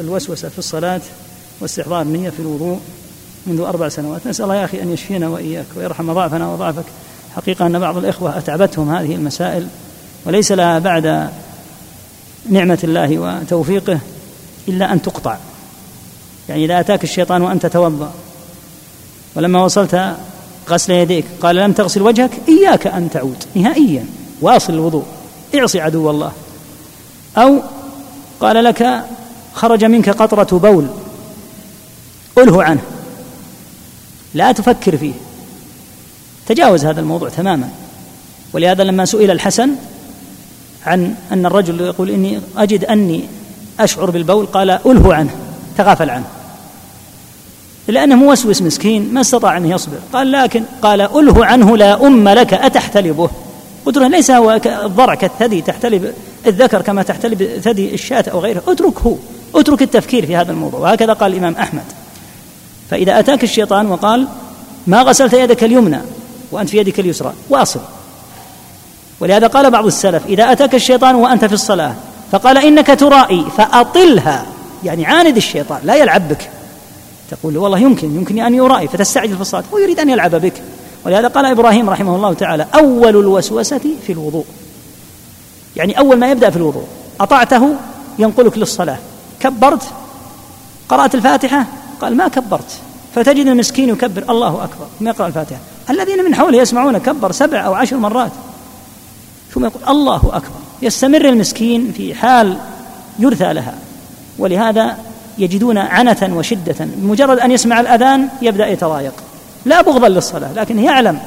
الوسوسة 0.00 0.48
في 0.48 0.58
الصلاة 0.58 1.00
واستحضار 1.60 2.02
النية 2.02 2.30
في 2.30 2.40
الوضوء 2.40 2.80
منذ 3.46 3.60
أربع 3.60 3.88
سنوات. 3.88 4.26
نسأل 4.26 4.44
الله 4.44 4.56
يا 4.56 4.64
أخي 4.64 4.82
أن 4.82 4.92
يشفينا 4.92 5.28
وإياك 5.28 5.66
ويرحم 5.76 6.12
ضعفنا 6.12 6.52
وضعفك. 6.52 6.84
حقيقة 7.36 7.66
أن 7.66 7.78
بعض 7.78 7.96
الإخوة 7.96 8.38
أتعبتهم 8.38 8.94
هذه 8.94 9.14
المسائل 9.14 9.66
وليس 10.24 10.52
لها 10.52 10.78
بعد 10.78 11.30
نعمة 12.50 12.78
الله 12.84 13.18
وتوفيقه. 13.18 13.98
إلا 14.68 14.92
أن 14.92 15.02
تقطع. 15.02 15.36
يعني 16.48 16.64
إذا 16.64 16.80
أتاك 16.80 17.04
الشيطان 17.04 17.42
وأنت 17.42 17.66
توضأ. 17.66 18.12
ولما 19.34 19.64
وصلت 19.64 20.16
غسل 20.68 20.92
يديك 20.92 21.24
قال 21.40 21.56
لم 21.56 21.72
تغسل 21.72 22.02
وجهك 22.02 22.30
إياك 22.48 22.86
أن 22.86 23.10
تعود. 23.10 23.44
نهائيا. 23.54 24.06
واصل 24.40 24.72
الوضوء. 24.72 25.04
اعصي 25.54 25.80
عدو 25.80 26.10
الله. 26.10 26.32
أو 27.36 27.62
قال 28.40 28.64
لك 28.64 29.04
خرج 29.54 29.84
منك 29.84 30.10
قطرة 30.10 30.58
بول. 30.58 30.86
أله 32.38 32.62
عنه. 32.62 32.82
لا 34.34 34.52
تفكر 34.52 34.96
فيه. 34.96 35.12
تجاوز 36.46 36.84
هذا 36.84 37.00
الموضوع 37.00 37.28
تماما. 37.28 37.68
ولهذا 38.52 38.84
لما 38.84 39.04
سئل 39.04 39.30
الحسن 39.30 39.70
عن 40.86 41.14
أن 41.32 41.46
الرجل 41.46 41.80
يقول 41.80 42.10
إني 42.10 42.40
أجد 42.56 42.84
أني 42.84 43.24
أشعر 43.80 44.10
بالبول 44.10 44.46
قال 44.46 44.70
أله 44.70 45.14
عنه 45.14 45.30
تغافل 45.78 46.10
عنه. 46.10 46.24
لأنه 47.88 48.14
موسوس 48.14 48.62
مسكين 48.62 49.14
ما 49.14 49.20
استطاع 49.20 49.56
أن 49.56 49.66
يصبر. 49.66 49.98
قال 50.12 50.32
لكن 50.32 50.62
قال 50.82 51.00
أله 51.00 51.46
عنه 51.46 51.76
لا 51.76 52.06
أم 52.06 52.28
لك 52.28 52.54
أتحتلبه؟ 52.54 53.30
له 53.86 54.08
ليس 54.08 54.30
هو 54.30 54.60
الضرع 54.84 55.14
كالثدي 55.14 55.62
تحتلب 55.62 56.14
الذكر 56.46 56.82
كما 56.82 57.02
تحتلب 57.02 57.60
ثدي 57.62 57.94
الشاة 57.94 58.24
أو 58.32 58.40
غيره. 58.40 58.62
أتركه 58.68 59.18
أترك 59.54 59.82
التفكير 59.82 60.26
في 60.26 60.36
هذا 60.36 60.52
الموضوع. 60.52 60.80
وهكذا 60.80 61.12
قال 61.12 61.32
الإمام 61.32 61.54
أحمد. 61.54 61.84
فإذا 62.90 63.18
أتاك 63.18 63.44
الشيطان 63.44 63.86
وقال 63.86 64.26
ما 64.86 65.02
غسلت 65.02 65.32
يدك 65.32 65.64
اليمنى 65.64 66.00
وأنت 66.52 66.68
في 66.68 66.78
يدك 66.78 67.00
اليسرى؟ 67.00 67.32
واصل. 67.50 67.80
ولهذا 69.20 69.46
قال 69.46 69.70
بعض 69.70 69.86
السلف 69.86 70.26
إذا 70.26 70.52
أتاك 70.52 70.74
الشيطان 70.74 71.14
وأنت 71.14 71.44
في 71.44 71.52
الصلاة 71.52 71.94
فقال 72.32 72.58
إنك 72.58 72.86
ترائي 72.86 73.46
فأطلها. 73.56 74.46
يعني 74.84 75.06
عاند 75.06 75.36
الشيطان 75.36 75.80
لا 75.84 75.94
يلعب 75.94 76.28
بك. 76.28 76.50
تقول 77.30 77.56
والله 77.56 77.78
يمكن 77.78 78.16
يمكن 78.16 78.38
أن 78.38 78.54
يرائي 78.54 78.88
فتستعجل 78.88 79.34
في 79.34 79.40
الصلاة. 79.40 79.64
هو 79.72 79.78
يريد 79.78 80.00
أن 80.00 80.10
يلعب 80.10 80.34
بك. 80.34 80.62
ولهذا 81.04 81.28
قال 81.28 81.46
إبراهيم 81.46 81.90
رحمه 81.90 82.16
الله 82.16 82.32
تعالى 82.34 82.66
أول 82.74 83.08
الوسوسة 83.08 83.80
في 84.06 84.12
الوضوء. 84.12 84.44
يعني 85.76 85.98
أول 85.98 86.16
ما 86.18 86.30
يبدأ 86.30 86.50
في 86.50 86.56
الوضوء 86.56 86.86
أطعته 87.20 87.74
ينقلك 88.18 88.58
للصلاة. 88.58 88.98
كبرت؟ 89.40 89.82
قرأت 90.88 91.14
الفاتحة؟ 91.14 91.66
قال 92.00 92.16
ما 92.16 92.28
كبرت. 92.28 92.78
فتجد 93.14 93.46
المسكين 93.46 93.88
يكبر. 93.88 94.24
الله 94.30 94.64
أكبر. 94.64 94.86
ثم 94.98 95.08
يقرأ 95.08 95.26
الفاتحة؟ 95.26 95.58
الذين 95.90 96.24
من 96.24 96.34
حوله 96.34 96.58
يسمعون 96.58 96.98
كبر 96.98 97.32
سبع 97.32 97.66
أو 97.66 97.74
عشر 97.74 97.96
مرات. 97.96 98.32
ثم 99.54 99.64
يقول 99.64 99.82
الله 99.88 100.16
أكبر. 100.16 100.65
يستمر 100.82 101.28
المسكين 101.28 101.92
في 101.92 102.14
حال 102.14 102.56
يرثى 103.18 103.52
لها 103.52 103.74
ولهذا 104.38 104.96
يجدون 105.38 105.78
عنة 105.78 106.30
وشدة 106.36 106.74
بمجرد 106.80 107.38
أن 107.38 107.50
يسمع 107.50 107.80
الأذان 107.80 108.28
يبدأ 108.42 108.66
يتضايق 108.66 109.12
لا 109.64 109.82
بغضا 109.82 110.08
للصلاة 110.08 110.52
لكن 110.52 110.78
يعلم 110.78 111.18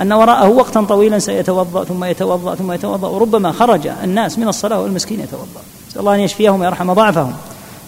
أن 0.00 0.12
وراءه 0.12 0.48
وقتا 0.48 0.82
طويلا 0.82 1.18
سيتوضأ 1.18 1.84
ثم 1.84 2.04
يتوضأ 2.04 2.54
ثم 2.54 2.72
يتوضأ 2.72 3.08
وربما 3.08 3.52
خرج 3.52 3.88
الناس 4.04 4.38
من 4.38 4.48
الصلاة 4.48 4.80
والمسكين 4.80 5.20
يتوضأ. 5.20 5.60
نسأل 5.88 6.00
الله 6.00 6.14
أن 6.14 6.20
يشفيهم 6.20 6.60
ويرحم 6.60 6.92
ضعفهم. 6.92 7.32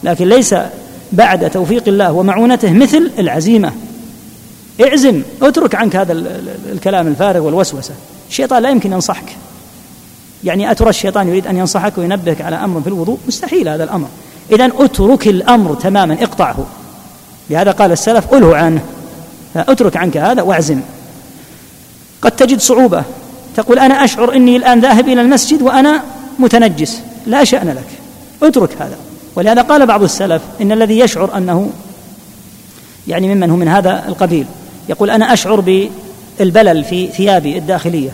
لكن 0.02 0.28
ليس 0.28 0.54
بعد 1.12 1.50
توفيق 1.50 1.88
الله 1.88 2.12
ومعونته 2.12 2.72
مثل 2.72 3.10
العزيمة. 3.18 3.72
اعزم 4.80 5.22
اترك 5.42 5.74
عنك 5.74 5.96
هذا 5.96 6.12
الكلام 6.72 7.06
الفارغ 7.06 7.40
والوسوسة. 7.40 7.94
الشيطان 8.28 8.62
لا 8.62 8.70
يمكن 8.70 8.92
ينصحك. 8.92 9.36
يعني 10.44 10.70
أترى 10.70 10.90
الشيطان 10.90 11.28
يريد 11.28 11.46
أن 11.46 11.56
ينصحك 11.56 11.98
وينبهك 11.98 12.40
على 12.40 12.56
أمر 12.56 12.80
في 12.80 12.86
الوضوء؟ 12.86 13.18
مستحيل 13.28 13.68
هذا 13.68 13.84
الأمر. 13.84 14.08
إذا 14.52 14.70
اترك 14.78 15.28
الأمر 15.28 15.74
تماما 15.74 16.16
اقطعه. 16.20 16.66
لهذا 17.50 17.70
قال 17.70 17.92
السلف 17.92 18.34
أله 18.34 18.56
عنه. 18.56 18.80
فأترك 19.54 19.96
عنك 19.96 20.16
هذا 20.16 20.42
واعزم. 20.42 20.80
قد 22.22 22.30
تجد 22.30 22.60
صعوبة. 22.60 23.04
تقول 23.56 23.78
أنا 23.78 24.04
أشعر 24.04 24.34
أني 24.34 24.56
الآن 24.56 24.80
ذاهب 24.80 25.08
إلى 25.08 25.20
المسجد 25.20 25.62
وأنا 25.62 26.02
متنجس. 26.38 27.00
لا 27.26 27.44
شأن 27.44 27.68
لك. 27.68 27.86
اترك 28.42 28.82
هذا. 28.82 28.96
ولهذا 29.36 29.62
قال 29.62 29.86
بعض 29.86 30.02
السلف 30.02 30.42
إن 30.60 30.72
الذي 30.72 30.98
يشعر 30.98 31.36
أنه 31.36 31.70
يعني 33.08 33.34
ممن 33.34 33.50
هو 33.50 33.56
من 33.56 33.68
هذا 33.68 34.04
القبيل. 34.08 34.46
يقول 34.88 35.10
أنا 35.10 35.32
أشعر 35.32 35.60
بالبلل 35.60 36.84
في 36.84 37.06
ثيابي 37.06 37.58
الداخلية. 37.58 38.10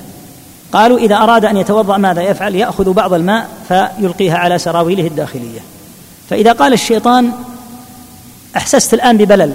قالوا 0.72 0.98
إذا 0.98 1.16
أراد 1.16 1.44
أن 1.44 1.56
يتوضأ 1.56 1.96
ماذا 1.96 2.22
يفعل؟ 2.22 2.54
يأخذ 2.54 2.92
بعض 2.92 3.14
الماء 3.14 3.48
فيلقيها 3.68 4.38
على 4.38 4.58
سراويله 4.58 5.06
الداخلية. 5.06 5.60
فإذا 6.30 6.52
قال 6.52 6.72
الشيطان 6.72 7.32
أحسست 8.56 8.94
الآن 8.94 9.16
ببلل 9.16 9.54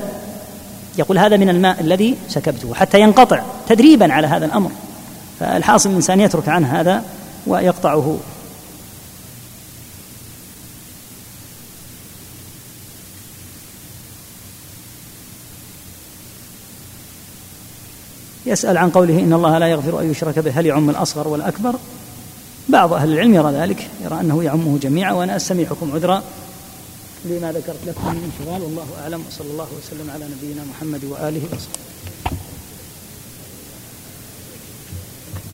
يقول 0.98 1.18
هذا 1.18 1.38
من 1.38 1.50
الماء 1.50 1.82
الذي 1.82 2.18
سكبته 2.30 2.74
حتى 2.74 3.00
ينقطع 3.00 3.42
تدريبا 3.70 4.14
على 4.14 4.28
هذا 4.28 4.46
الأمر. 4.46 4.72
فالحاصل 5.40 5.90
الإنسان 5.90 6.22
يترك 6.22 6.50
عنه 6.50 6.82
هذا 6.82 7.04
ويقطعه. 7.48 8.18
يسأل 18.46 18.78
عن 18.78 18.90
قوله 18.90 19.20
إن 19.20 19.34
الله 19.34 19.58
لا 19.58 19.68
يغفر 19.68 20.02
أن 20.02 20.12
يشرك 20.12 20.40
به 20.40 20.60
هل 20.60 20.66
يعم 20.66 20.90
الأصغر 20.90 21.28
والأكبر؟ 21.28 21.76
بعض 22.70 22.94
أهل 22.94 23.14
العلم 23.14 23.34
يرى 23.34 23.52
ذلك 23.52 23.90
يرى 24.04 24.20
أنه 24.20 24.44
يعمه 24.44 24.78
جميعا 24.82 25.14
وأنا 25.14 25.36
أستميحكم 25.36 25.92
عذرا 25.94 26.24
لما 27.26 27.52
ذكرت 27.52 27.80
لكم 27.88 28.08
من 28.08 28.32
شغال 28.40 28.62
والله 28.62 28.86
أعلم 29.04 29.24
وصلى 29.28 29.52
الله 29.52 29.68
وسلم 29.78 30.10
على 30.10 30.26
نبينا 30.26 30.64
محمد 30.72 31.04
وآله 31.04 31.42
وصحبه. 31.54 31.91